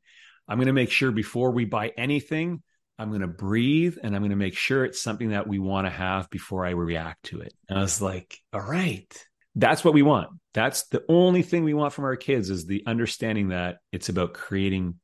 I'm 0.48 0.60
going 0.60 0.68
to 0.68 0.74
make 0.74 0.92
sure 0.92 1.12
before 1.12 1.50
we 1.50 1.66
buy 1.66 1.92
anything, 1.98 2.62
I'm 3.00 3.10
going 3.10 3.22
to 3.22 3.28
breathe 3.28 3.98
and 4.04 4.16
I'm 4.16 4.22
going 4.22 4.30
to 4.30 4.36
make 4.36 4.56
sure 4.56 4.86
it's 4.86 5.02
something 5.02 5.30
that 5.30 5.48
we 5.48 5.58
want 5.58 5.88
to 5.88 5.92
have 5.92 6.30
before 6.30 6.64
I 6.64 6.72
react 6.72 7.24
to 7.24 7.42
it. 7.42 7.56
And 7.68 7.80
I 7.80 7.82
was 7.82 8.00
like, 8.00 8.38
all 8.54 8.62
right, 8.62 9.12
that's 9.56 9.84
what 9.84 9.96
we 9.96 10.04
want. 10.04 10.30
That's 10.54 10.84
the 10.90 11.04
only 11.10 11.42
thing 11.42 11.64
we 11.64 11.74
want 11.74 11.94
from 11.94 12.06
our 12.06 12.18
kids 12.18 12.52
is 12.52 12.68
the 12.68 12.84
understanding 12.86 13.50
that 13.50 13.78
it's 13.92 14.10
about 14.10 14.36
creating 14.36 15.00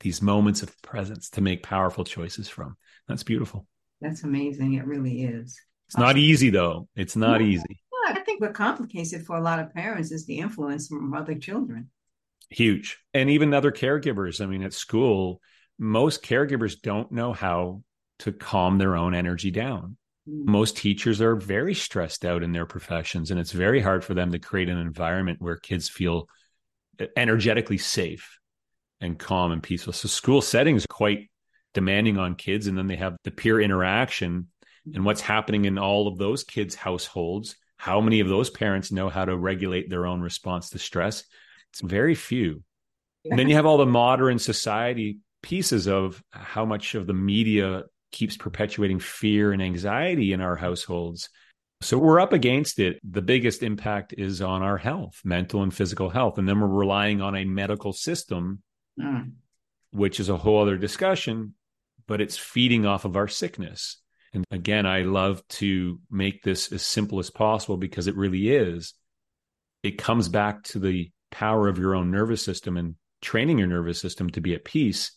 these 0.00 0.20
moments 0.20 0.62
of 0.62 0.82
presence 0.82 1.30
to 1.30 1.40
make 1.40 1.62
powerful 1.62 2.04
choices 2.04 2.46
from. 2.46 2.76
That's 3.08 3.22
beautiful. 3.22 3.66
That's 4.02 4.22
amazing. 4.22 4.74
It 4.74 4.86
really 4.86 5.22
is. 5.22 5.58
It's 5.88 5.96
not 5.96 6.16
easy 6.16 6.50
though. 6.50 6.88
It's 6.96 7.16
not 7.16 7.40
yeah. 7.40 7.48
easy. 7.48 7.80
I 8.08 8.20
think 8.20 8.40
what 8.40 8.54
complicates 8.54 9.12
it 9.12 9.22
for 9.22 9.36
a 9.36 9.40
lot 9.40 9.58
of 9.58 9.74
parents 9.74 10.12
is 10.12 10.26
the 10.26 10.38
influence 10.38 10.88
from 10.88 11.14
other 11.14 11.34
children. 11.34 11.90
Huge. 12.50 12.98
And 13.12 13.30
even 13.30 13.52
other 13.52 13.72
caregivers. 13.72 14.40
I 14.40 14.46
mean, 14.46 14.62
at 14.62 14.72
school, 14.72 15.40
most 15.78 16.22
caregivers 16.22 16.80
don't 16.80 17.10
know 17.10 17.32
how 17.32 17.82
to 18.20 18.32
calm 18.32 18.78
their 18.78 18.96
own 18.96 19.14
energy 19.14 19.50
down. 19.50 19.96
Mm. 20.28 20.46
Most 20.46 20.76
teachers 20.76 21.20
are 21.20 21.36
very 21.36 21.74
stressed 21.74 22.24
out 22.24 22.42
in 22.42 22.52
their 22.52 22.66
professions, 22.66 23.30
and 23.30 23.40
it's 23.40 23.52
very 23.52 23.80
hard 23.80 24.04
for 24.04 24.14
them 24.14 24.32
to 24.32 24.38
create 24.38 24.68
an 24.68 24.78
environment 24.78 25.40
where 25.40 25.56
kids 25.56 25.88
feel 25.88 26.28
energetically 27.16 27.78
safe 27.78 28.38
and 29.00 29.18
calm 29.18 29.52
and 29.52 29.62
peaceful. 29.62 29.92
So, 29.92 30.08
school 30.08 30.40
settings 30.40 30.84
are 30.84 30.94
quite 30.94 31.30
demanding 31.74 32.16
on 32.16 32.36
kids, 32.36 32.68
and 32.68 32.78
then 32.78 32.86
they 32.86 32.96
have 32.96 33.16
the 33.24 33.30
peer 33.30 33.60
interaction 33.60 34.48
and 34.94 35.04
what's 35.04 35.20
happening 35.20 35.64
in 35.64 35.78
all 35.78 36.08
of 36.08 36.18
those 36.18 36.44
kids' 36.44 36.74
households. 36.74 37.56
How 37.76 38.00
many 38.00 38.20
of 38.20 38.28
those 38.28 38.50
parents 38.50 38.92
know 38.92 39.08
how 39.08 39.24
to 39.24 39.36
regulate 39.36 39.90
their 39.90 40.06
own 40.06 40.20
response 40.20 40.70
to 40.70 40.78
stress? 40.78 41.24
It's 41.72 41.80
very 41.80 42.14
few. 42.14 42.62
And 43.24 43.38
then 43.38 43.48
you 43.48 43.56
have 43.56 43.66
all 43.66 43.78
the 43.78 43.86
modern 43.86 44.38
society 44.38 45.18
pieces 45.42 45.88
of 45.88 46.22
how 46.30 46.64
much 46.64 46.94
of 46.94 47.06
the 47.06 47.14
media 47.14 47.84
keeps 48.12 48.36
perpetuating 48.36 49.00
fear 49.00 49.52
and 49.52 49.60
anxiety 49.60 50.32
in 50.32 50.40
our 50.40 50.56
households. 50.56 51.28
So 51.82 51.98
we're 51.98 52.20
up 52.20 52.32
against 52.32 52.78
it. 52.78 52.98
The 53.04 53.20
biggest 53.20 53.62
impact 53.62 54.14
is 54.16 54.40
on 54.40 54.62
our 54.62 54.78
health, 54.78 55.20
mental 55.24 55.62
and 55.62 55.74
physical 55.74 56.08
health. 56.08 56.38
And 56.38 56.48
then 56.48 56.60
we're 56.60 56.68
relying 56.68 57.20
on 57.20 57.36
a 57.36 57.44
medical 57.44 57.92
system, 57.92 58.62
mm. 58.98 59.32
which 59.90 60.20
is 60.20 60.28
a 60.28 60.36
whole 60.36 60.62
other 60.62 60.78
discussion, 60.78 61.54
but 62.06 62.20
it's 62.20 62.38
feeding 62.38 62.86
off 62.86 63.04
of 63.04 63.16
our 63.16 63.28
sickness. 63.28 63.98
And 64.36 64.44
again, 64.50 64.84
I 64.84 65.00
love 65.00 65.42
to 65.48 65.98
make 66.10 66.42
this 66.42 66.70
as 66.70 66.82
simple 66.82 67.18
as 67.18 67.30
possible 67.30 67.78
because 67.78 68.06
it 68.06 68.16
really 68.16 68.54
is. 68.54 68.92
It 69.82 69.98
comes 69.98 70.28
back 70.28 70.62
to 70.64 70.78
the 70.78 71.10
power 71.30 71.68
of 71.68 71.78
your 71.78 71.94
own 71.94 72.10
nervous 72.10 72.44
system 72.44 72.76
and 72.76 72.96
training 73.22 73.58
your 73.58 73.66
nervous 73.66 73.98
system 73.98 74.28
to 74.30 74.42
be 74.42 74.54
at 74.54 74.64
peace, 74.64 75.12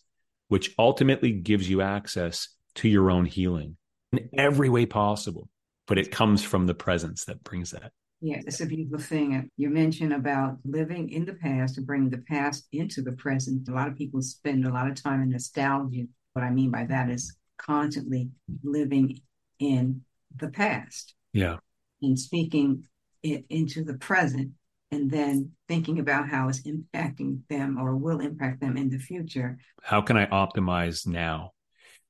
which 0.48 0.74
ultimately 0.78 1.32
gives 1.32 1.68
you 1.68 1.82
access 1.82 2.48
to 2.76 2.88
your 2.88 3.10
own 3.10 3.26
healing 3.26 3.76
in 4.12 4.30
every 4.38 4.70
way 4.70 4.86
possible. 4.86 5.50
But 5.86 5.98
it 5.98 6.10
comes 6.10 6.42
from 6.42 6.66
the 6.66 6.74
presence 6.74 7.26
that 7.26 7.44
brings 7.44 7.72
that. 7.72 7.92
Yeah, 8.22 8.40
it's 8.46 8.60
a 8.60 8.66
beautiful 8.66 8.98
thing. 9.00 9.50
You 9.58 9.68
mentioned 9.68 10.14
about 10.14 10.56
living 10.64 11.10
in 11.10 11.26
the 11.26 11.34
past 11.34 11.76
and 11.76 11.86
bringing 11.86 12.10
the 12.10 12.24
past 12.26 12.66
into 12.72 13.02
the 13.02 13.12
present. 13.12 13.68
A 13.68 13.72
lot 13.72 13.88
of 13.88 13.96
people 13.96 14.22
spend 14.22 14.66
a 14.66 14.72
lot 14.72 14.88
of 14.88 15.02
time 15.02 15.20
in 15.20 15.30
nostalgia. 15.30 16.04
What 16.32 16.44
I 16.44 16.50
mean 16.50 16.70
by 16.70 16.84
that 16.86 17.10
is 17.10 17.36
constantly 17.60 18.30
living 18.62 19.20
in 19.58 20.02
the 20.36 20.48
past. 20.48 21.14
Yeah. 21.32 21.58
And 22.02 22.18
speaking 22.18 22.84
it 23.22 23.44
into 23.50 23.84
the 23.84 23.94
present 23.94 24.52
and 24.90 25.10
then 25.10 25.52
thinking 25.68 25.98
about 25.98 26.28
how 26.28 26.48
it's 26.48 26.62
impacting 26.62 27.40
them 27.48 27.78
or 27.78 27.94
will 27.94 28.20
impact 28.20 28.60
them 28.60 28.76
in 28.76 28.88
the 28.88 28.98
future. 28.98 29.58
How 29.82 30.00
can 30.00 30.16
I 30.16 30.26
optimize 30.26 31.06
now? 31.06 31.52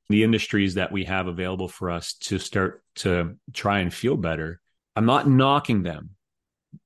The 0.08 0.24
industries 0.24 0.74
that 0.74 0.90
we 0.90 1.04
have 1.04 1.26
available 1.26 1.68
for 1.68 1.90
us 1.90 2.14
to 2.14 2.38
start 2.38 2.82
to 2.96 3.36
try 3.52 3.80
and 3.80 3.92
feel 3.92 4.16
better. 4.16 4.60
I'm 4.96 5.06
not 5.06 5.28
knocking 5.28 5.82
them. 5.82 6.10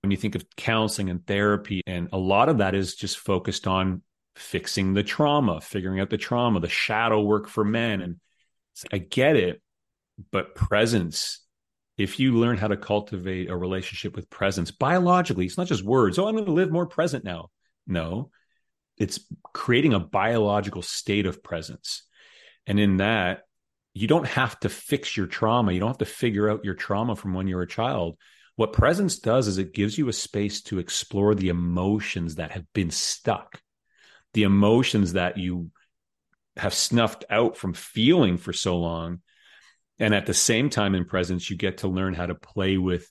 When 0.02 0.10
you 0.10 0.16
think 0.16 0.34
of 0.34 0.44
counseling 0.56 1.10
and 1.10 1.26
therapy, 1.26 1.82
and 1.86 2.08
a 2.12 2.18
lot 2.18 2.48
of 2.48 2.58
that 2.58 2.74
is 2.74 2.94
just 2.94 3.18
focused 3.18 3.66
on 3.66 4.02
fixing 4.36 4.94
the 4.94 5.02
trauma, 5.02 5.60
figuring 5.60 6.00
out 6.00 6.10
the 6.10 6.16
trauma, 6.16 6.60
the 6.60 6.68
shadow 6.68 7.20
work 7.20 7.48
for 7.48 7.64
men, 7.64 8.00
and 8.00 8.16
I 8.92 8.98
get 8.98 9.36
it, 9.36 9.60
but 10.30 10.54
presence, 10.54 11.40
if 11.96 12.18
you 12.18 12.32
learn 12.32 12.56
how 12.56 12.68
to 12.68 12.76
cultivate 12.76 13.50
a 13.50 13.56
relationship 13.56 14.16
with 14.16 14.30
presence 14.30 14.70
biologically, 14.70 15.46
it's 15.46 15.58
not 15.58 15.68
just 15.68 15.84
words. 15.84 16.18
Oh, 16.18 16.26
I'm 16.26 16.34
going 16.34 16.46
to 16.46 16.52
live 16.52 16.70
more 16.70 16.86
present 16.86 17.24
now. 17.24 17.50
No, 17.86 18.30
it's 18.96 19.20
creating 19.52 19.94
a 19.94 20.00
biological 20.00 20.82
state 20.82 21.26
of 21.26 21.42
presence. 21.42 22.02
And 22.66 22.80
in 22.80 22.98
that, 22.98 23.42
you 23.92 24.08
don't 24.08 24.26
have 24.26 24.58
to 24.60 24.68
fix 24.68 25.16
your 25.16 25.26
trauma. 25.26 25.72
You 25.72 25.80
don't 25.80 25.90
have 25.90 25.98
to 25.98 26.04
figure 26.04 26.50
out 26.50 26.64
your 26.64 26.74
trauma 26.74 27.14
from 27.14 27.34
when 27.34 27.46
you're 27.46 27.62
a 27.62 27.68
child. 27.68 28.16
What 28.56 28.72
presence 28.72 29.18
does 29.18 29.46
is 29.48 29.58
it 29.58 29.74
gives 29.74 29.98
you 29.98 30.08
a 30.08 30.12
space 30.12 30.62
to 30.62 30.78
explore 30.78 31.34
the 31.34 31.48
emotions 31.48 32.36
that 32.36 32.52
have 32.52 32.64
been 32.72 32.90
stuck, 32.90 33.60
the 34.32 34.44
emotions 34.44 35.14
that 35.14 35.38
you 35.38 35.70
have 36.56 36.74
snuffed 36.74 37.24
out 37.30 37.56
from 37.56 37.74
feeling 37.74 38.36
for 38.36 38.52
so 38.52 38.78
long 38.78 39.20
And 39.98 40.14
at 40.14 40.26
the 40.26 40.34
same 40.34 40.70
time 40.70 40.94
in 40.94 41.04
presence, 41.04 41.48
you 41.48 41.56
get 41.56 41.78
to 41.78 41.88
learn 41.88 42.14
how 42.14 42.26
to 42.26 42.34
play 42.34 42.76
with 42.78 43.10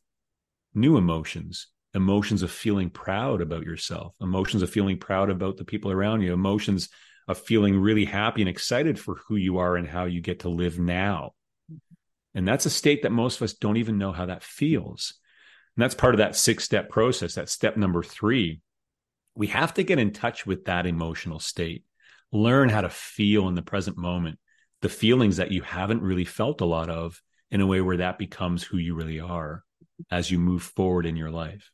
new 0.74 0.98
emotions, 0.98 1.68
emotions 1.94 2.44
of 2.44 2.52
feeling 2.52 2.90
proud 2.90 3.42
about 3.42 3.64
yourself, 3.64 4.16
emotions 4.20 4.64
of 4.64 4.70
feeling 4.70 4.98
proud 4.98 5.30
about 5.30 5.58
the 5.58 5.66
people 5.66 5.92
around 5.92 6.22
you, 6.22 6.34
emotions 6.34 6.90
of 7.28 7.38
feeling 7.38 7.80
really 7.80 8.06
happy 8.06 8.42
and 8.42 8.50
excited 8.50 9.00
for 9.00 9.16
who 9.28 9.36
you 9.38 9.60
are 9.60 9.78
and 9.78 9.88
how 9.88 10.06
you 10.06 10.20
get 10.20 10.42
to 10.42 10.50
live 10.50 10.78
now. 10.78 11.32
And 12.36 12.48
that's 12.48 12.66
a 12.66 12.70
state 12.70 13.04
that 13.04 13.12
most 13.12 13.38
of 13.38 13.44
us 13.44 13.54
don't 13.54 13.78
even 13.78 13.98
know 13.98 14.12
how 14.12 14.26
that 14.26 14.44
feels. 14.44 15.14
And 15.78 15.84
that's 15.84 15.96
part 15.96 16.16
of 16.16 16.18
that 16.18 16.36
six 16.36 16.64
step 16.66 16.90
process. 16.90 17.36
That 17.36 17.50
step 17.50 17.78
number 17.78 18.04
three, 18.04 18.62
we 19.36 19.48
have 19.48 19.74
to 19.76 19.84
get 19.84 20.00
in 20.00 20.12
touch 20.12 20.46
with 20.46 20.66
that 20.66 20.86
emotional 20.86 21.40
state, 21.40 21.86
learn 22.34 22.68
how 22.68 22.82
to 22.82 22.90
feel 22.90 23.48
in 23.48 23.56
the 23.56 23.62
present 23.62 23.98
moment, 23.98 24.40
the 24.82 24.90
feelings 24.90 25.38
that 25.38 25.52
you 25.52 25.62
haven't 25.62 26.02
really 26.02 26.26
felt 26.26 26.62
a 26.62 26.66
lot 26.66 26.90
of 26.90 27.22
in 27.52 27.62
a 27.62 27.68
way 27.68 27.80
where 27.80 27.98
that 27.98 28.18
becomes 28.18 28.64
who 28.64 28.78
you 28.78 28.96
really 28.96 29.20
are 29.20 29.64
as 30.12 30.30
you 30.30 30.40
move 30.40 30.64
forward 30.64 31.06
in 31.06 31.16
your 31.16 31.30
life. 31.30 31.70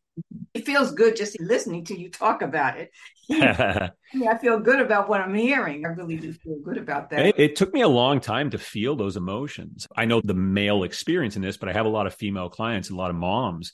It 0.53 0.65
feels 0.65 0.91
good 0.91 1.15
just 1.15 1.39
listening 1.39 1.85
to 1.85 1.97
you 1.97 2.09
talk 2.09 2.41
about 2.41 2.77
it. 2.77 2.91
yeah, 3.29 3.89
I 4.29 4.37
feel 4.37 4.59
good 4.59 4.81
about 4.81 5.07
what 5.07 5.21
I'm 5.21 5.33
hearing. 5.33 5.85
I 5.85 5.89
really 5.89 6.17
do 6.17 6.33
feel 6.33 6.57
good 6.61 6.77
about 6.77 7.09
that. 7.11 7.27
It, 7.27 7.39
it, 7.39 7.55
took 7.55 7.73
me 7.73 7.81
a 7.81 7.87
long 7.87 8.19
time 8.19 8.49
to 8.49 8.57
feel 8.57 8.97
those 8.97 9.15
emotions. 9.15 9.87
I 9.95 10.03
know 10.03 10.19
the 10.21 10.33
male 10.33 10.83
experience 10.83 11.37
in 11.37 11.41
this, 11.41 11.55
but 11.55 11.69
I 11.69 11.73
have 11.73 11.85
a 11.85 11.89
lot 11.89 12.05
of 12.05 12.13
female 12.13 12.49
clients, 12.49 12.89
a 12.89 12.95
lot 12.95 13.11
of 13.11 13.15
moms 13.15 13.71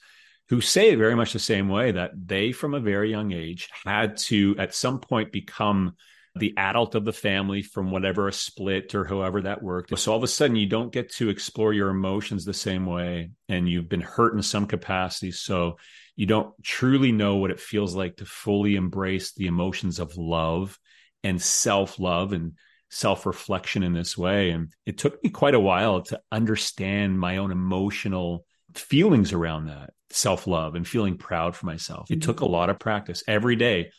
who 0.49 0.61
say 0.61 0.93
very 0.93 1.15
much 1.15 1.33
the 1.33 1.39
same 1.39 1.69
way 1.69 1.91
that 1.91 2.11
they, 2.15 2.51
from 2.51 2.75
a 2.75 2.79
very 2.79 3.09
young 3.09 3.31
age, 3.31 3.69
had 3.83 4.17
to 4.17 4.55
at 4.59 4.75
some 4.75 4.99
point 4.99 5.31
become 5.31 5.95
the 6.37 6.53
adult 6.57 6.95
of 6.95 7.05
the 7.05 7.13
family 7.13 7.61
from 7.61 7.91
whatever 7.91 8.27
a 8.27 8.33
split 8.33 8.93
or 8.93 9.05
however 9.05 9.41
that 9.41 9.63
worked. 9.63 9.97
So 9.97 10.11
all 10.11 10.17
of 10.17 10.23
a 10.23 10.27
sudden, 10.27 10.57
you 10.57 10.67
don't 10.67 10.91
get 10.91 11.11
to 11.13 11.29
explore 11.29 11.73
your 11.73 11.89
emotions 11.89 12.43
the 12.43 12.53
same 12.53 12.85
way, 12.85 13.31
and 13.47 13.69
you've 13.69 13.87
been 13.87 14.01
hurt 14.01 14.35
in 14.35 14.41
some 14.41 14.67
capacity. 14.67 15.31
So 15.31 15.77
you 16.15 16.25
don't 16.25 16.53
truly 16.63 17.11
know 17.11 17.37
what 17.37 17.51
it 17.51 17.59
feels 17.59 17.95
like 17.95 18.17
to 18.17 18.25
fully 18.25 18.75
embrace 18.75 19.33
the 19.33 19.47
emotions 19.47 19.99
of 19.99 20.17
love 20.17 20.77
and 21.23 21.41
self 21.41 21.99
love 21.99 22.33
and 22.33 22.53
self 22.89 23.25
reflection 23.25 23.83
in 23.83 23.93
this 23.93 24.17
way. 24.17 24.51
And 24.51 24.71
it 24.85 24.97
took 24.97 25.23
me 25.23 25.29
quite 25.29 25.55
a 25.55 25.59
while 25.59 26.01
to 26.03 26.19
understand 26.31 27.19
my 27.19 27.37
own 27.37 27.51
emotional 27.51 28.45
feelings 28.73 29.31
around 29.31 29.67
that 29.67 29.91
self 30.09 30.47
love 30.47 30.75
and 30.75 30.87
feeling 30.87 31.17
proud 31.17 31.55
for 31.55 31.65
myself. 31.65 32.09
It 32.09 32.15
mm-hmm. 32.15 32.21
took 32.21 32.39
a 32.41 32.45
lot 32.45 32.69
of 32.69 32.79
practice 32.79 33.23
every 33.27 33.55
day. 33.55 33.91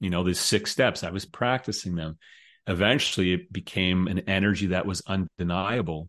You 0.00 0.10
know, 0.10 0.22
these 0.22 0.40
six 0.40 0.70
steps, 0.70 1.04
I 1.04 1.10
was 1.10 1.24
practicing 1.24 1.94
them. 1.94 2.18
Eventually, 2.66 3.32
it 3.32 3.52
became 3.52 4.06
an 4.06 4.20
energy 4.20 4.68
that 4.68 4.86
was 4.86 5.02
undeniable, 5.06 6.08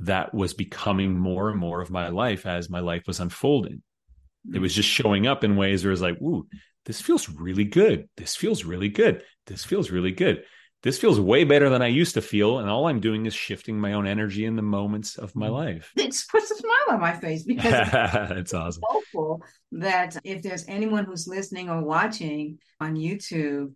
that 0.00 0.32
was 0.32 0.54
becoming 0.54 1.18
more 1.18 1.50
and 1.50 1.58
more 1.58 1.80
of 1.80 1.90
my 1.90 2.08
life 2.08 2.46
as 2.46 2.70
my 2.70 2.80
life 2.80 3.02
was 3.06 3.20
unfolding. 3.20 3.82
It 4.52 4.60
was 4.60 4.74
just 4.74 4.88
showing 4.88 5.26
up 5.26 5.44
in 5.44 5.56
ways 5.56 5.84
where 5.84 5.92
it's 5.92 6.00
like, 6.00 6.20
ooh, 6.22 6.46
this 6.86 7.00
feels 7.00 7.28
really 7.28 7.64
good. 7.64 8.08
This 8.16 8.36
feels 8.36 8.64
really 8.64 8.88
good. 8.88 9.24
This 9.46 9.64
feels 9.64 9.90
really 9.90 10.12
good 10.12 10.44
this 10.82 10.98
feels 10.98 11.18
way 11.18 11.44
better 11.44 11.68
than 11.68 11.82
I 11.82 11.88
used 11.88 12.14
to 12.14 12.22
feel. 12.22 12.58
And 12.58 12.70
all 12.70 12.86
I'm 12.86 13.00
doing 13.00 13.26
is 13.26 13.34
shifting 13.34 13.80
my 13.80 13.94
own 13.94 14.06
energy 14.06 14.44
in 14.44 14.56
the 14.56 14.62
moments 14.62 15.16
of 15.16 15.34
my 15.34 15.48
mm. 15.48 15.52
life. 15.52 15.92
It 15.96 16.16
puts 16.30 16.50
a 16.50 16.54
smile 16.54 16.72
on 16.90 17.00
my 17.00 17.14
face 17.14 17.42
because 17.42 17.88
it's 18.30 18.54
awesome. 18.54 18.82
hopeful 18.86 19.42
that 19.72 20.16
if 20.24 20.42
there's 20.42 20.64
anyone 20.68 21.04
who's 21.04 21.26
listening 21.26 21.68
or 21.68 21.82
watching 21.82 22.58
on 22.80 22.94
YouTube, 22.94 23.74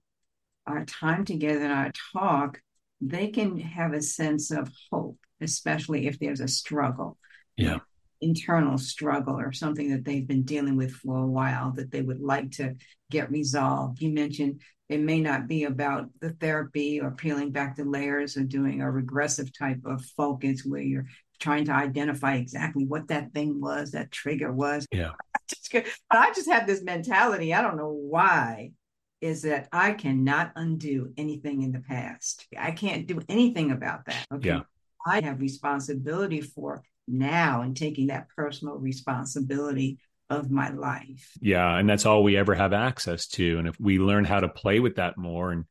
our 0.66 0.84
time 0.84 1.24
together 1.24 1.64
and 1.64 1.72
our 1.72 1.92
talk, 2.12 2.60
they 3.00 3.28
can 3.28 3.58
have 3.58 3.92
a 3.92 4.02
sense 4.02 4.52
of 4.52 4.70
hope, 4.90 5.18
especially 5.40 6.06
if 6.06 6.20
there's 6.20 6.40
a 6.40 6.46
struggle. 6.46 7.18
Yeah. 7.56 7.78
Internal 8.20 8.78
struggle 8.78 9.40
or 9.40 9.50
something 9.50 9.90
that 9.90 10.04
they've 10.04 10.26
been 10.26 10.44
dealing 10.44 10.76
with 10.76 10.92
for 10.92 11.18
a 11.18 11.26
while 11.26 11.72
that 11.72 11.90
they 11.90 12.00
would 12.00 12.20
like 12.20 12.52
to 12.52 12.76
get 13.10 13.32
resolved. 13.32 14.00
You 14.00 14.14
mentioned 14.14 14.60
it 14.92 15.00
may 15.00 15.20
not 15.20 15.48
be 15.48 15.64
about 15.64 16.08
the 16.20 16.30
therapy 16.30 17.00
or 17.00 17.10
peeling 17.10 17.50
back 17.50 17.76
the 17.76 17.84
layers 17.84 18.36
or 18.36 18.42
doing 18.42 18.82
a 18.82 18.90
regressive 18.90 19.56
type 19.56 19.80
of 19.84 20.04
focus 20.16 20.64
where 20.64 20.82
you're 20.82 21.06
trying 21.40 21.64
to 21.64 21.72
identify 21.72 22.34
exactly 22.34 22.84
what 22.84 23.08
that 23.08 23.32
thing 23.32 23.60
was, 23.60 23.92
that 23.92 24.12
trigger 24.12 24.52
was. 24.52 24.86
Yeah. 24.92 25.12
but 25.72 25.86
I 26.10 26.32
just 26.34 26.50
have 26.50 26.66
this 26.66 26.82
mentality. 26.82 27.54
I 27.54 27.62
don't 27.62 27.76
know 27.76 27.92
why. 27.92 28.72
Is 29.20 29.42
that 29.42 29.68
I 29.72 29.92
cannot 29.92 30.50
undo 30.56 31.12
anything 31.16 31.62
in 31.62 31.70
the 31.70 31.78
past. 31.78 32.44
I 32.58 32.72
can't 32.72 33.06
do 33.06 33.20
anything 33.28 33.70
about 33.70 34.04
that. 34.06 34.26
Okay. 34.34 34.48
Yeah. 34.48 34.60
I 35.06 35.20
have 35.20 35.40
responsibility 35.40 36.40
for 36.40 36.82
now 37.06 37.62
and 37.62 37.76
taking 37.76 38.08
that 38.08 38.26
personal 38.34 38.76
responsibility 38.78 39.98
of 40.32 40.50
my 40.50 40.70
life. 40.70 41.32
Yeah. 41.40 41.76
And 41.76 41.88
that's 41.88 42.06
all 42.06 42.22
we 42.22 42.36
ever 42.36 42.54
have 42.54 42.72
access 42.72 43.26
to. 43.28 43.58
And 43.58 43.68
if 43.68 43.78
we 43.78 43.98
learn 43.98 44.24
how 44.24 44.40
to 44.40 44.48
play 44.48 44.80
with 44.80 44.96
that 44.96 45.16
more 45.16 45.52
and 45.52 45.64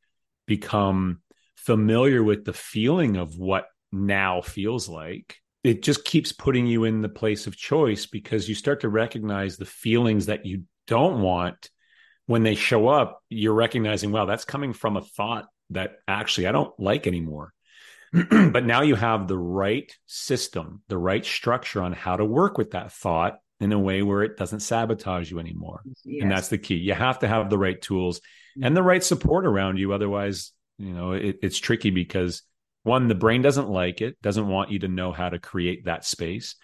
become 0.48 1.22
familiar 1.56 2.24
with 2.24 2.46
the 2.46 2.54
feeling 2.54 3.18
of 3.18 3.38
what 3.38 3.66
now 3.92 4.42
feels 4.42 4.88
like, 4.88 5.38
it 5.64 5.84
just 5.84 6.06
keeps 6.06 6.32
putting 6.32 6.66
you 6.66 6.86
in 6.86 7.02
the 7.02 7.10
place 7.10 7.46
of 7.46 7.56
choice 7.56 8.06
because 8.06 8.50
you 8.50 8.56
start 8.56 8.82
to 8.82 8.90
recognize 8.90 9.58
the 9.58 9.66
feelings 9.66 10.26
that 10.26 10.46
you 10.46 10.64
don't 10.88 11.22
want 11.22 11.70
when 12.26 12.44
they 12.44 12.56
show 12.56 12.88
up. 12.88 13.22
You're 13.30 13.54
recognizing, 13.54 14.12
wow, 14.12 14.26
that's 14.26 14.46
coming 14.46 14.74
from 14.74 14.98
a 14.98 15.02
thought 15.02 15.46
that 15.70 15.98
actually 16.08 16.48
I 16.48 16.52
don't 16.52 16.74
like 16.80 17.06
anymore. 17.06 17.54
but 18.30 18.66
now 18.66 18.82
you 18.82 18.96
have 18.96 19.28
the 19.28 19.38
right 19.38 19.96
system, 20.06 20.82
the 20.90 20.98
right 20.98 21.26
structure 21.26 21.82
on 21.82 21.94
how 21.94 22.18
to 22.18 22.26
work 22.26 22.58
with 22.58 22.72
that 22.72 22.92
thought 22.92 23.40
in 23.62 23.72
a 23.72 23.80
way 23.80 24.02
where 24.02 24.24
it 24.24 24.38
doesn't 24.38 24.62
sabotage 24.62 25.30
you 25.30 25.40
anymore. 25.40 25.82
Yes. 26.04 26.24
And 26.24 26.32
that's 26.32 26.48
the 26.48 26.58
key. 26.58 26.76
You 26.76 26.94
have 26.94 27.20
to 27.20 27.28
have 27.28 27.50
the 27.50 27.60
right 27.60 27.80
tools 27.80 28.20
mm-hmm. 28.20 28.64
and 28.64 28.76
the 28.76 28.84
right 28.84 29.04
support 29.04 29.46
around 29.46 29.78
you. 29.78 29.94
Otherwise, 29.94 30.52
you 30.80 30.94
know, 30.94 31.12
it, 31.12 31.38
it's 31.44 31.60
tricky 31.60 31.92
because 31.92 32.42
one, 32.84 33.08
the 33.08 33.16
brain 33.16 33.44
doesn't 33.44 33.70
like 33.70 34.02
it, 34.02 34.20
doesn't 34.22 34.48
want 34.48 34.72
you 34.72 34.80
to 34.80 34.88
know 34.88 35.12
how 35.12 35.30
to 35.30 35.38
create 35.38 35.86
that 35.86 36.04
space. 36.04 36.56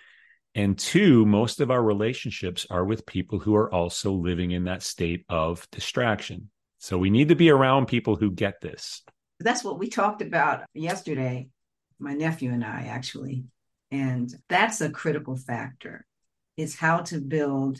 And 0.56 0.78
two, 0.78 1.24
most 1.24 1.62
of 1.62 1.70
our 1.70 1.82
relationships 1.82 2.66
are 2.72 2.84
with 2.84 3.06
people 3.06 3.38
who 3.38 3.56
are 3.56 3.72
also 3.72 4.14
living 4.14 4.50
in 4.50 4.64
that 4.64 4.82
state 4.82 5.24
of 5.30 5.68
distraction. 5.72 6.50
So 6.80 6.98
we 6.98 7.12
need 7.12 7.28
to 7.28 7.36
be 7.36 7.52
around 7.52 7.86
people 7.86 8.16
who 8.16 8.32
get 8.32 8.60
this. 8.60 9.04
That's 9.40 9.64
what 9.64 9.78
we 9.78 9.88
talked 9.88 10.24
about 10.24 10.64
yesterday, 10.74 11.50
my 12.00 12.14
nephew 12.14 12.52
and 12.52 12.64
I 12.64 12.88
actually. 12.90 13.46
And 13.92 14.34
that's 14.50 14.82
a 14.82 14.90
critical 14.90 15.38
factor 15.38 16.07
is 16.58 16.76
how 16.76 17.00
to 17.04 17.22
build 17.22 17.80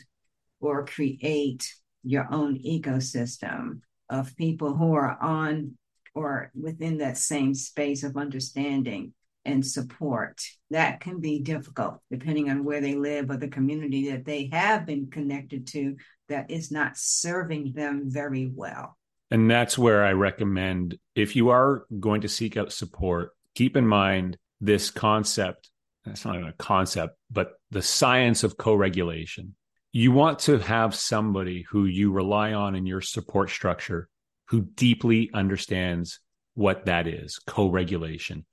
or 0.60 0.86
create 0.86 1.74
your 2.02 2.26
own 2.32 2.58
ecosystem 2.60 3.80
of 4.08 4.36
people 4.36 4.76
who 4.76 4.94
are 4.94 5.20
on 5.20 5.76
or 6.14 6.50
within 6.58 6.98
that 6.98 7.18
same 7.18 7.54
space 7.54 8.02
of 8.02 8.16
understanding 8.16 9.12
and 9.44 9.66
support. 9.66 10.42
That 10.70 11.00
can 11.00 11.20
be 11.20 11.40
difficult 11.40 12.00
depending 12.10 12.50
on 12.50 12.64
where 12.64 12.80
they 12.80 12.94
live 12.94 13.30
or 13.30 13.36
the 13.36 13.48
community 13.48 14.10
that 14.10 14.24
they 14.24 14.48
have 14.52 14.86
been 14.86 15.10
connected 15.10 15.66
to 15.68 15.96
that 16.28 16.50
is 16.50 16.70
not 16.70 16.96
serving 16.96 17.72
them 17.74 18.04
very 18.06 18.46
well. 18.46 18.96
And 19.30 19.50
that's 19.50 19.76
where 19.76 20.04
I 20.04 20.12
recommend 20.12 20.98
if 21.14 21.36
you 21.36 21.50
are 21.50 21.84
going 22.00 22.22
to 22.22 22.28
seek 22.28 22.56
out 22.56 22.72
support, 22.72 23.30
keep 23.54 23.76
in 23.76 23.86
mind 23.86 24.38
this 24.60 24.90
concept 24.90 25.70
That's 26.04 26.24
not 26.24 26.36
even 26.36 26.48
a 26.48 26.52
concept, 26.54 27.16
but 27.30 27.57
the 27.70 27.82
science 27.82 28.44
of 28.44 28.56
co 28.56 28.74
regulation. 28.74 29.54
You 29.92 30.12
want 30.12 30.40
to 30.40 30.58
have 30.58 30.94
somebody 30.94 31.64
who 31.70 31.86
you 31.86 32.12
rely 32.12 32.52
on 32.52 32.74
in 32.74 32.86
your 32.86 33.00
support 33.00 33.50
structure 33.50 34.08
who 34.48 34.62
deeply 34.62 35.30
understands 35.32 36.20
what 36.54 36.86
that 36.86 37.06
is 37.06 37.38
co 37.46 37.68
regulation. 37.70 38.44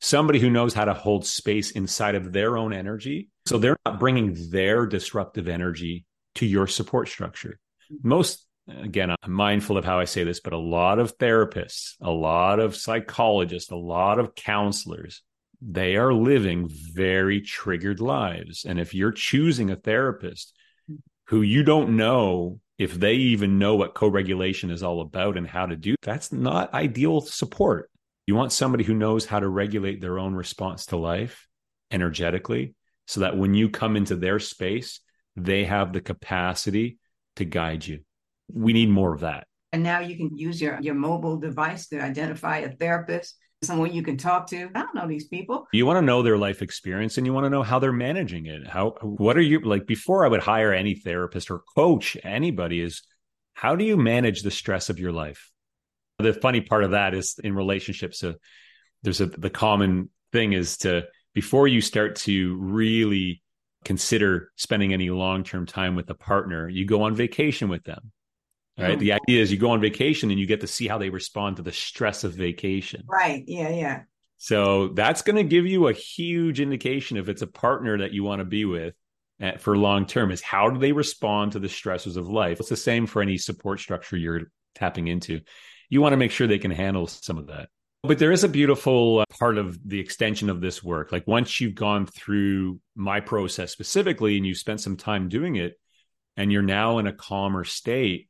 Somebody 0.00 0.38
who 0.38 0.50
knows 0.50 0.72
how 0.72 0.86
to 0.86 0.94
hold 0.94 1.26
space 1.26 1.72
inside 1.72 2.14
of 2.14 2.32
their 2.32 2.56
own 2.56 2.72
energy. 2.72 3.28
So 3.46 3.58
they're 3.58 3.76
not 3.84 4.00
bringing 4.00 4.50
their 4.50 4.86
disruptive 4.86 5.46
energy 5.46 6.06
to 6.36 6.46
your 6.46 6.66
support 6.66 7.08
structure. 7.08 7.58
Most, 8.02 8.46
again, 8.66 9.14
I'm 9.22 9.32
mindful 9.32 9.76
of 9.76 9.84
how 9.84 9.98
I 9.98 10.04
say 10.04 10.24
this, 10.24 10.40
but 10.40 10.54
a 10.54 10.58
lot 10.58 10.98
of 10.98 11.18
therapists, 11.18 11.96
a 12.00 12.10
lot 12.10 12.60
of 12.60 12.76
psychologists, 12.76 13.70
a 13.70 13.76
lot 13.76 14.18
of 14.18 14.34
counselors 14.34 15.22
they 15.62 15.96
are 15.96 16.12
living 16.12 16.68
very 16.70 17.40
triggered 17.40 18.00
lives. 18.00 18.64
And 18.64 18.78
if 18.78 18.94
you're 18.94 19.12
choosing 19.12 19.70
a 19.70 19.76
therapist 19.76 20.56
who 21.26 21.42
you 21.42 21.62
don't 21.62 21.96
know 21.96 22.60
if 22.78 22.94
they 22.94 23.14
even 23.14 23.58
know 23.58 23.76
what 23.76 23.94
co-regulation 23.94 24.70
is 24.70 24.82
all 24.82 25.02
about 25.02 25.36
and 25.36 25.46
how 25.46 25.66
to 25.66 25.76
do, 25.76 25.94
that's 26.02 26.32
not 26.32 26.72
ideal 26.72 27.20
support. 27.20 27.90
You 28.26 28.34
want 28.34 28.52
somebody 28.52 28.84
who 28.84 28.94
knows 28.94 29.26
how 29.26 29.40
to 29.40 29.48
regulate 29.48 30.00
their 30.00 30.18
own 30.18 30.34
response 30.34 30.86
to 30.86 30.96
life 30.96 31.46
energetically 31.90 32.74
so 33.06 33.20
that 33.20 33.36
when 33.36 33.54
you 33.54 33.68
come 33.68 33.96
into 33.96 34.16
their 34.16 34.38
space, 34.38 35.00
they 35.36 35.64
have 35.64 35.92
the 35.92 36.00
capacity 36.00 36.98
to 37.36 37.44
guide 37.44 37.86
you. 37.86 38.00
We 38.52 38.72
need 38.72 38.88
more 38.88 39.12
of 39.12 39.20
that. 39.20 39.46
And 39.72 39.82
now 39.82 40.00
you 40.00 40.16
can 40.16 40.36
use 40.36 40.60
your, 40.60 40.80
your 40.80 40.94
mobile 40.94 41.36
device 41.36 41.88
to 41.88 42.00
identify 42.00 42.58
a 42.58 42.70
therapist 42.70 43.36
someone 43.62 43.92
you 43.92 44.02
can 44.02 44.16
talk 44.16 44.46
to. 44.48 44.70
I 44.74 44.80
don't 44.80 44.94
know 44.94 45.06
these 45.06 45.26
people. 45.26 45.66
You 45.72 45.84
want 45.84 45.98
to 45.98 46.02
know 46.02 46.22
their 46.22 46.38
life 46.38 46.62
experience 46.62 47.18
and 47.18 47.26
you 47.26 47.34
want 47.34 47.44
to 47.44 47.50
know 47.50 47.62
how 47.62 47.78
they're 47.78 47.92
managing 47.92 48.46
it. 48.46 48.66
How 48.66 48.90
what 49.02 49.36
are 49.36 49.42
you 49.42 49.60
like 49.60 49.86
before 49.86 50.24
I 50.24 50.28
would 50.28 50.40
hire 50.40 50.72
any 50.72 50.94
therapist 50.94 51.50
or 51.50 51.62
coach 51.76 52.16
anybody 52.22 52.80
is 52.80 53.02
how 53.52 53.76
do 53.76 53.84
you 53.84 53.96
manage 53.96 54.42
the 54.42 54.50
stress 54.50 54.88
of 54.88 54.98
your 54.98 55.12
life? 55.12 55.50
The 56.18 56.32
funny 56.32 56.62
part 56.62 56.84
of 56.84 56.92
that 56.92 57.14
is 57.14 57.38
in 57.42 57.54
relationships 57.54 58.24
uh, 58.24 58.32
there's 59.02 59.20
a 59.20 59.26
the 59.26 59.50
common 59.50 60.08
thing 60.32 60.52
is 60.52 60.78
to 60.78 61.04
before 61.34 61.68
you 61.68 61.80
start 61.80 62.16
to 62.16 62.56
really 62.56 63.42
consider 63.84 64.50
spending 64.56 64.92
any 64.92 65.10
long-term 65.10 65.64
time 65.66 65.96
with 65.96 66.08
a 66.10 66.14
partner, 66.14 66.68
you 66.68 66.84
go 66.84 67.02
on 67.02 67.14
vacation 67.14 67.68
with 67.68 67.84
them 67.84 68.12
right? 68.80 68.98
The 68.98 69.12
idea 69.12 69.42
is 69.42 69.52
you 69.52 69.58
go 69.58 69.70
on 69.70 69.80
vacation 69.80 70.30
and 70.30 70.38
you 70.38 70.46
get 70.46 70.60
to 70.60 70.66
see 70.66 70.88
how 70.88 70.98
they 70.98 71.10
respond 71.10 71.56
to 71.56 71.62
the 71.62 71.72
stress 71.72 72.24
of 72.24 72.34
vacation. 72.34 73.04
Right. 73.06 73.44
Yeah. 73.46 73.68
Yeah. 73.70 74.02
So 74.38 74.88
that's 74.88 75.20
going 75.20 75.36
to 75.36 75.44
give 75.44 75.66
you 75.66 75.88
a 75.88 75.92
huge 75.92 76.60
indication 76.60 77.18
if 77.18 77.28
it's 77.28 77.42
a 77.42 77.46
partner 77.46 77.98
that 77.98 78.12
you 78.12 78.24
want 78.24 78.40
to 78.40 78.46
be 78.46 78.64
with 78.64 78.94
eh, 79.38 79.58
for 79.58 79.76
long 79.76 80.06
term 80.06 80.30
is 80.30 80.40
how 80.40 80.70
do 80.70 80.78
they 80.78 80.92
respond 80.92 81.52
to 81.52 81.58
the 81.58 81.68
stresses 81.68 82.16
of 82.16 82.28
life? 82.28 82.58
It's 82.58 82.70
the 82.70 82.76
same 82.76 83.06
for 83.06 83.20
any 83.20 83.36
support 83.36 83.80
structure 83.80 84.16
you're 84.16 84.50
tapping 84.74 85.08
into. 85.08 85.42
You 85.90 86.00
want 86.00 86.14
to 86.14 86.16
make 86.16 86.30
sure 86.30 86.46
they 86.46 86.58
can 86.58 86.70
handle 86.70 87.06
some 87.06 87.36
of 87.36 87.48
that. 87.48 87.68
But 88.02 88.18
there 88.18 88.32
is 88.32 88.44
a 88.44 88.48
beautiful 88.48 89.18
uh, 89.18 89.24
part 89.38 89.58
of 89.58 89.78
the 89.86 90.00
extension 90.00 90.48
of 90.48 90.62
this 90.62 90.82
work. 90.82 91.12
Like 91.12 91.26
once 91.26 91.60
you've 91.60 91.74
gone 91.74 92.06
through 92.06 92.80
my 92.94 93.20
process 93.20 93.72
specifically 93.72 94.38
and 94.38 94.46
you 94.46 94.54
spent 94.54 94.80
some 94.80 94.96
time 94.96 95.28
doing 95.28 95.56
it 95.56 95.78
and 96.38 96.50
you're 96.50 96.62
now 96.62 96.96
in 96.96 97.06
a 97.06 97.12
calmer 97.12 97.64
state, 97.64 98.29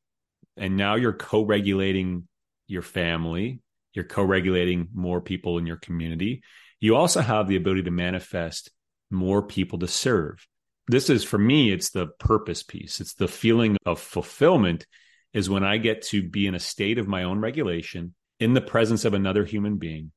and 0.57 0.77
now 0.77 0.95
you're 0.95 1.13
co-regulating 1.13 2.27
your 2.67 2.83
family 2.83 3.61
you're 3.93 4.05
co-regulating 4.05 4.89
more 4.95 5.21
people 5.21 5.59
in 5.59 5.67
your 5.67 5.77
community. 5.77 6.43
You 6.81 6.97
also 6.97 7.21
have 7.21 7.49
the 7.49 7.57
ability 7.57 7.83
to 7.85 7.91
manifest 7.91 8.71
more 9.11 9.43
people 9.43 9.81
to 9.81 9.89
serve. 9.89 10.47
This 10.87 11.11
is 11.11 11.25
for 11.25 11.39
me 11.39 11.73
it's 11.73 11.91
the 11.91 12.07
purpose 12.19 12.63
piece. 12.63 13.01
It's 13.01 13.15
the 13.15 13.29
feeling 13.29 13.77
of 13.85 14.01
fulfillment 14.01 14.87
is 15.33 15.49
when 15.49 15.63
i 15.63 15.77
get 15.77 16.03
to 16.03 16.29
be 16.29 16.47
in 16.47 16.57
a 16.57 16.61
state 16.61 16.99
of 16.99 17.07
my 17.07 17.23
own 17.23 17.39
regulation 17.39 18.15
in 18.41 18.53
the 18.53 18.61
presence 18.61 19.05
of 19.05 19.15
another 19.15 19.45
human 19.45 19.77
being 19.77 20.11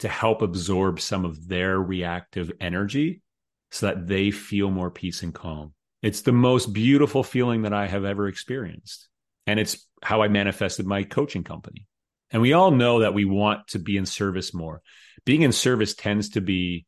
to 0.00 0.08
help 0.08 0.42
absorb 0.42 1.00
some 1.00 1.24
of 1.24 1.46
their 1.46 1.78
reactive 1.80 2.50
energy 2.60 3.22
so 3.70 3.86
that 3.86 4.08
they 4.08 4.30
feel 4.30 4.70
more 4.70 4.90
peace 4.90 5.22
and 5.22 5.34
calm. 5.34 5.72
It's 6.02 6.22
the 6.22 6.32
most 6.32 6.72
beautiful 6.72 7.22
feeling 7.22 7.62
that 7.62 7.72
i 7.72 7.86
have 7.86 8.04
ever 8.04 8.28
experienced 8.28 9.08
and 9.46 9.60
it's 9.60 9.86
how 10.02 10.22
I 10.22 10.28
manifested 10.28 10.86
my 10.86 11.02
coaching 11.02 11.44
company. 11.44 11.86
And 12.30 12.42
we 12.42 12.52
all 12.52 12.70
know 12.70 13.00
that 13.00 13.14
we 13.14 13.24
want 13.24 13.68
to 13.68 13.78
be 13.78 13.96
in 13.96 14.06
service 14.06 14.52
more. 14.52 14.82
Being 15.24 15.42
in 15.42 15.52
service 15.52 15.94
tends 15.94 16.30
to 16.30 16.40
be 16.40 16.86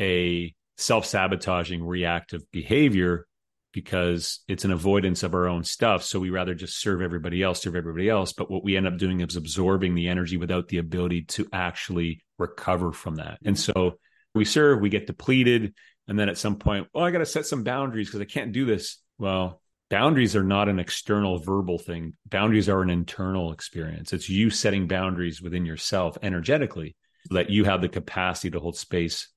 a 0.00 0.54
self 0.76 1.04
sabotaging 1.04 1.84
reactive 1.84 2.42
behavior 2.50 3.26
because 3.72 4.40
it's 4.48 4.64
an 4.64 4.72
avoidance 4.72 5.22
of 5.22 5.34
our 5.34 5.46
own 5.46 5.62
stuff. 5.62 6.02
So 6.02 6.18
we 6.18 6.30
rather 6.30 6.54
just 6.54 6.80
serve 6.80 7.02
everybody 7.02 7.42
else, 7.42 7.62
serve 7.62 7.76
everybody 7.76 8.08
else. 8.08 8.32
But 8.32 8.50
what 8.50 8.64
we 8.64 8.76
end 8.76 8.86
up 8.86 8.96
doing 8.96 9.20
is 9.20 9.36
absorbing 9.36 9.94
the 9.94 10.08
energy 10.08 10.36
without 10.36 10.68
the 10.68 10.78
ability 10.78 11.22
to 11.22 11.46
actually 11.52 12.22
recover 12.38 12.92
from 12.92 13.16
that. 13.16 13.38
And 13.44 13.58
so 13.58 13.98
we 14.34 14.44
serve, 14.44 14.80
we 14.80 14.88
get 14.88 15.06
depleted. 15.06 15.74
And 16.08 16.18
then 16.18 16.28
at 16.28 16.38
some 16.38 16.56
point, 16.56 16.88
oh, 16.94 17.00
I 17.00 17.12
got 17.12 17.18
to 17.18 17.26
set 17.26 17.46
some 17.46 17.62
boundaries 17.62 18.08
because 18.08 18.20
I 18.20 18.24
can't 18.24 18.52
do 18.52 18.64
this. 18.64 18.98
Well, 19.18 19.60
boundaries 19.90 20.36
are 20.36 20.44
not 20.44 20.68
an 20.68 20.78
external 20.78 21.38
verbal 21.38 21.78
thing. 21.78 22.14
Boundaries 22.26 22.68
are 22.68 22.80
an 22.80 22.90
internal 22.90 23.52
experience. 23.52 24.12
It's 24.12 24.30
you 24.30 24.48
setting 24.48 24.86
boundaries 24.86 25.42
within 25.42 25.66
yourself 25.66 26.16
energetically 26.22 26.96
so 27.28 27.34
that 27.34 27.50
you 27.50 27.64
have 27.64 27.82
the 27.82 27.88
capacity 27.88 28.50
to 28.50 28.60
hold 28.60 28.76
space 28.76 29.28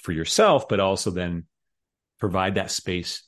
for 0.00 0.12
yourself, 0.12 0.68
but 0.68 0.80
also 0.80 1.10
then 1.10 1.44
provide 2.18 2.54
that 2.54 2.70
space 2.70 3.24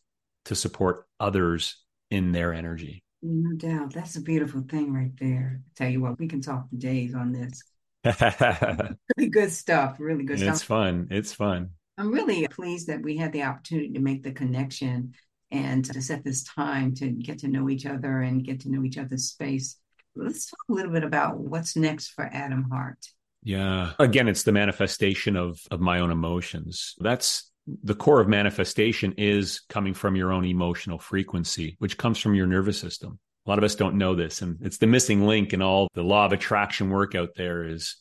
to 0.47 0.55
support 0.55 1.07
others 1.21 1.77
in 2.11 2.33
their 2.33 2.55
energy. 2.55 3.03
No 3.21 3.57
doubt. 3.57 3.93
That's 3.93 4.17
a 4.17 4.21
beautiful 4.21 4.63
thing 4.63 4.95
right 4.95 5.13
there. 5.19 5.61
I 5.61 5.71
tell 5.77 5.91
you 5.91 6.01
what, 6.01 6.19
we 6.19 6.29
can 6.29 6.41
talk 6.41 6.71
for 6.71 6.77
days 6.77 7.15
on 7.15 7.33
this. 7.33 7.63
really 9.17 9.31
good 9.31 9.51
stuff. 9.51 9.97
Really 9.99 10.25
good 10.25 10.35
it's 10.35 10.43
stuff. 10.43 10.55
It's 10.55 10.63
fun. 10.63 11.09
It's 11.11 11.33
fun. 11.33 11.71
I'm 11.99 12.13
really 12.13 12.47
pleased 12.47 12.87
that 12.87 13.03
we 13.03 13.17
had 13.17 13.33
the 13.33 13.43
opportunity 13.43 13.93
to 13.95 13.99
make 13.99 14.23
the 14.23 14.31
connection 14.31 15.15
and 15.51 15.85
to 15.85 16.03
set 16.03 16.25
this 16.25 16.43
time 16.45 16.95
to 16.95 17.09
get 17.09 17.39
to 17.39 17.49
know 17.49 17.69
each 17.69 17.87
other 17.87 18.21
and 18.21 18.45
get 18.45 18.61
to 18.61 18.71
know 18.71 18.85
each 18.85 18.99
other's 18.99 19.25
space. 19.25 19.77
Let's 20.15 20.51
talk 20.51 20.59
a 20.69 20.73
little 20.73 20.93
bit 20.93 21.05
about 21.05 21.39
what's 21.39 21.77
next 21.77 22.09
for 22.11 22.25
Adam 22.25 22.67
Hart. 22.71 23.07
Yeah. 23.43 23.93
Again, 23.99 24.29
it's 24.29 24.43
the 24.43 24.53
manifestation 24.53 25.37
of 25.37 25.61
of 25.71 25.81
my 25.81 26.01
own 26.01 26.11
emotions. 26.11 26.95
That's 26.99 27.51
the 27.83 27.95
core 27.95 28.21
of 28.21 28.29
manifestation 28.29 29.15
is 29.17 29.61
coming 29.69 29.95
from 29.95 30.17
your 30.17 30.33
own 30.33 30.45
emotional 30.45 30.99
frequency, 30.99 31.77
which 31.79 31.99
comes 31.99 32.19
from 32.19 32.35
your 32.35 32.47
nervous 32.47 32.79
system. 32.79 33.19
A 33.47 33.51
lot 33.51 33.59
of 33.59 33.65
us 33.65 33.75
don't 33.75 33.97
know 33.97 34.15
this. 34.15 34.43
And 34.43 34.59
it's 34.63 34.79
the 34.79 34.87
missing 34.87 35.27
link 35.27 35.53
in 35.53 35.63
all 35.63 35.89
the 35.95 36.03
law 36.03 36.27
of 36.27 36.33
attraction 36.33 36.91
work 36.91 37.15
out 37.15 37.31
there 37.37 37.65
is 37.65 37.97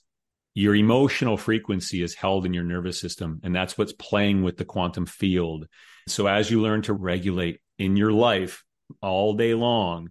your 0.57 0.73
emotional 0.73 1.37
frequency 1.37 2.01
is 2.01 2.15
held 2.15 2.43
in 2.43 2.51
your 2.51 2.63
nervous 2.63 2.99
system. 2.99 3.39
And 3.43 3.55
that's 3.55 3.77
what's 3.77 3.93
playing 3.93 4.41
with 4.41 4.57
the 4.57 4.65
quantum 4.65 5.05
field. 5.05 5.67
So 6.07 6.25
as 6.25 6.49
you 6.49 6.63
learn 6.63 6.81
to 6.83 6.93
regulate 6.93 7.59
in 7.77 7.95
your 7.95 8.11
life 8.11 8.63
all 8.99 9.35
day 9.35 9.53
long, 9.53 10.09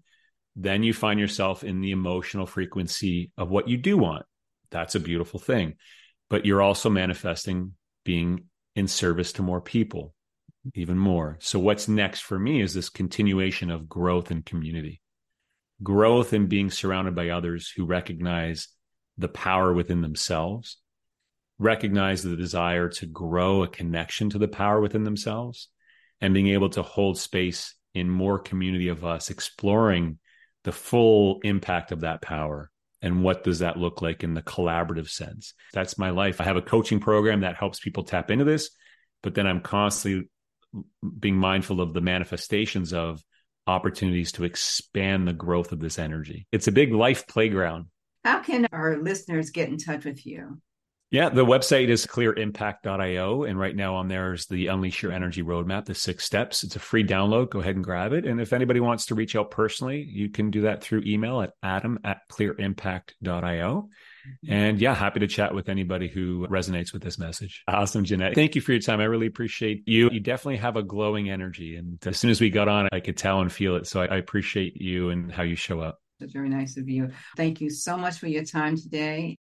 then 0.54 0.85
you 0.85 0.94
find 0.94 1.18
yourself 1.18 1.64
in 1.64 1.80
the 1.80 1.90
emotional 1.90 2.46
frequency 2.46 3.32
of 3.37 3.50
what 3.50 3.66
you 3.66 3.76
do 3.76 3.98
want. 3.98 4.24
That's 4.70 4.94
a 4.94 5.00
beautiful 5.00 5.40
thing. 5.40 5.74
But 6.30 6.46
you're 6.46 6.62
also 6.62 6.90
manifesting 6.90 7.72
being 8.04 8.44
in 8.76 8.87
service 8.87 9.32
to 9.32 9.42
more 9.42 9.61
people, 9.61 10.14
even 10.74 10.96
more. 10.96 11.38
So, 11.40 11.59
what's 11.59 11.88
next 11.88 12.20
for 12.20 12.38
me 12.38 12.61
is 12.61 12.72
this 12.72 12.88
continuation 12.88 13.72
of 13.72 13.88
growth 13.88 14.30
and 14.30 14.46
community, 14.46 15.00
growth 15.82 16.32
and 16.32 16.48
being 16.48 16.70
surrounded 16.70 17.16
by 17.16 17.30
others 17.30 17.68
who 17.68 17.85
recognize 17.85 18.68
the 19.18 19.29
power 19.29 19.72
within 19.72 20.02
themselves, 20.02 20.79
recognize 21.59 22.22
the 22.22 22.37
desire 22.37 22.88
to 22.88 23.07
grow 23.07 23.62
a 23.62 23.68
connection 23.68 24.31
to 24.31 24.38
the 24.38 24.48
power 24.48 24.81
within 24.81 25.05
themselves, 25.05 25.68
and 26.20 26.35
being 26.35 26.48
able 26.48 26.70
to 26.70 26.83
hold 26.83 27.18
space 27.18 27.74
in 27.94 28.11
more 28.11 28.38
community 28.38 28.88
of 28.88 29.05
us, 29.05 29.31
exploring 29.31 30.18
the 30.64 30.72
full 30.72 31.40
impact 31.44 31.92
of 31.92 32.00
that 32.00 32.20
power 32.20 32.70
and 33.02 33.22
what 33.22 33.44
does 33.44 33.61
that 33.61 33.76
look 33.76 34.02
like 34.02 34.24
in 34.24 34.35
the 34.35 34.42
collaborative 34.42 35.09
sense. 35.09 35.55
That's 35.72 35.98
my 35.98 36.11
life. 36.11 36.40
I 36.40 36.44
have 36.44 36.57
a 36.57 36.62
coaching 36.62 36.98
program 36.98 37.40
that 37.40 37.57
helps 37.57 37.79
people 37.79 38.05
tap 38.05 38.31
into 38.31 38.44
this, 38.44 38.70
but 39.22 39.35
then 39.35 39.46
I'm 39.46 39.61
constantly 39.61 40.29
being 41.18 41.37
mindful 41.37 41.81
of 41.81 41.94
the 41.94 42.00
manifestations 42.00 42.92
of 42.92 43.22
opportunities 43.66 44.33
to 44.33 44.44
expand 44.44 45.26
the 45.26 45.33
growth 45.33 45.72
of 45.72 45.81
this 45.81 45.98
energy. 45.98 46.46
It's 46.52 46.68
a 46.68 46.72
big 46.72 46.92
life 46.92 47.26
playground 47.26 47.87
how 48.27 48.41
can 48.41 48.67
our 48.73 48.97
listeners 48.97 49.51
get 49.51 49.69
in 49.69 49.79
touch 49.79 50.05
with 50.05 50.27
you? 50.27 50.61
Yeah, 51.12 51.29
the 51.29 51.47
website 51.47 51.89
is 51.89 52.05
clearimpact.io. 52.05 53.45
And 53.45 53.57
right 53.57 53.77
now 53.77 53.95
on 53.95 54.09
there 54.09 54.33
is 54.33 54.47
the 54.47 54.67
Unleash 54.67 55.05
Your 55.05 55.12
Energy 55.12 55.45
Roadmap, 55.45 55.85
the 55.85 55.95
six 55.95 56.25
steps. 56.25 56.65
It's 56.65 56.75
a 56.75 56.81
free 56.81 57.05
download. 57.05 57.51
Go 57.51 57.61
ahead 57.61 57.77
and 57.77 57.85
grab 57.85 58.12
it. 58.12 58.27
And 58.27 58.41
if 58.41 58.53
anybody 58.53 58.81
wants 58.81 59.07
to 59.07 59.15
reach 59.15 59.37
out 59.37 59.53
personally, 59.53 60.03
you 60.03 60.29
can 60.29 60.51
do 60.51 60.62
that 60.62 60.83
through 60.83 61.05
email 61.07 61.41
at 61.41 61.53
adam 61.62 62.01
at 62.03 62.29
clearimpact.io. 62.29 63.89
And 64.49 64.81
yeah, 64.81 64.93
happy 64.97 65.21
to 65.21 65.29
chat 65.29 65.55
with 65.55 65.69
anybody 65.69 66.09
who 66.09 66.49
resonates 66.49 66.93
with 66.93 67.03
this 67.03 67.21
message. 67.21 67.62
Awesome, 67.69 68.03
Janette. 68.03 68.35
Thank 68.35 68.57
you 68.57 68.61
for 68.61 68.73
your 68.73 68.81
time. 68.81 68.99
I 68.99 69.05
really 69.05 69.29
appreciate 69.29 69.85
you. 69.87 70.11
You 70.11 70.19
definitely 70.19 70.57
have 70.57 70.75
a 70.75 70.83
glowing 70.83 71.31
energy. 71.31 71.77
And 71.77 72.05
as 72.05 72.19
soon 72.19 72.33
as 72.33 72.41
we 72.41 72.51
got 72.51 72.67
on, 72.67 72.89
I 72.91 72.99
could 72.99 73.17
tell 73.17 73.41
and 73.41 73.53
feel 73.53 73.77
it. 73.77 73.87
So 73.87 74.01
I 74.01 74.17
appreciate 74.17 74.81
you 74.81 75.11
and 75.11 75.31
how 75.31 75.45
you 75.45 75.55
show 75.55 75.79
up. 75.79 76.01
That's 76.20 76.33
very 76.33 76.48
nice 76.48 76.76
of 76.76 76.88
you. 76.88 77.11
Thank 77.37 77.61
you 77.61 77.70
so 77.70 77.96
much 77.96 78.18
for 78.18 78.26
your 78.26 78.44
time 78.44 78.76
today. 78.76 79.38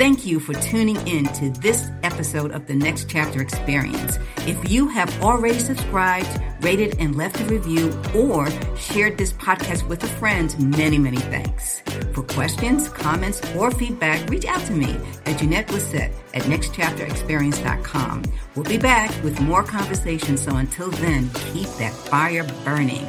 Thank 0.00 0.24
you 0.24 0.40
for 0.40 0.54
tuning 0.54 0.96
in 1.06 1.26
to 1.34 1.50
this 1.60 1.90
episode 2.02 2.52
of 2.52 2.66
the 2.66 2.74
Next 2.74 3.06
Chapter 3.10 3.42
Experience. 3.42 4.18
If 4.46 4.70
you 4.70 4.88
have 4.88 5.22
already 5.22 5.58
subscribed, 5.58 6.40
rated, 6.62 6.98
and 6.98 7.16
left 7.16 7.40
a 7.40 7.44
review, 7.44 7.92
or 8.14 8.48
shared 8.76 9.18
this 9.18 9.32
podcast 9.32 9.86
with 9.88 10.02
a 10.04 10.06
friend, 10.06 10.54
many, 10.76 10.98
many 10.98 11.18
thanks. 11.18 11.80
For 12.12 12.22
questions, 12.22 12.88
comments, 12.88 13.40
or 13.56 13.70
feedback, 13.70 14.28
reach 14.28 14.44
out 14.46 14.62
to 14.66 14.72
me 14.72 14.98
at 15.26 15.38
Janette 15.38 15.68
Blissett 15.68 16.12
at 16.34 16.42
nextchapterexperience.com. 16.42 18.22
We'll 18.54 18.64
be 18.64 18.78
back 18.78 19.10
with 19.22 19.40
more 19.40 19.62
conversations, 19.62 20.42
so 20.42 20.56
until 20.56 20.90
then, 20.90 21.30
keep 21.52 21.68
that 21.78 21.92
fire 21.92 22.44
burning. 22.64 23.06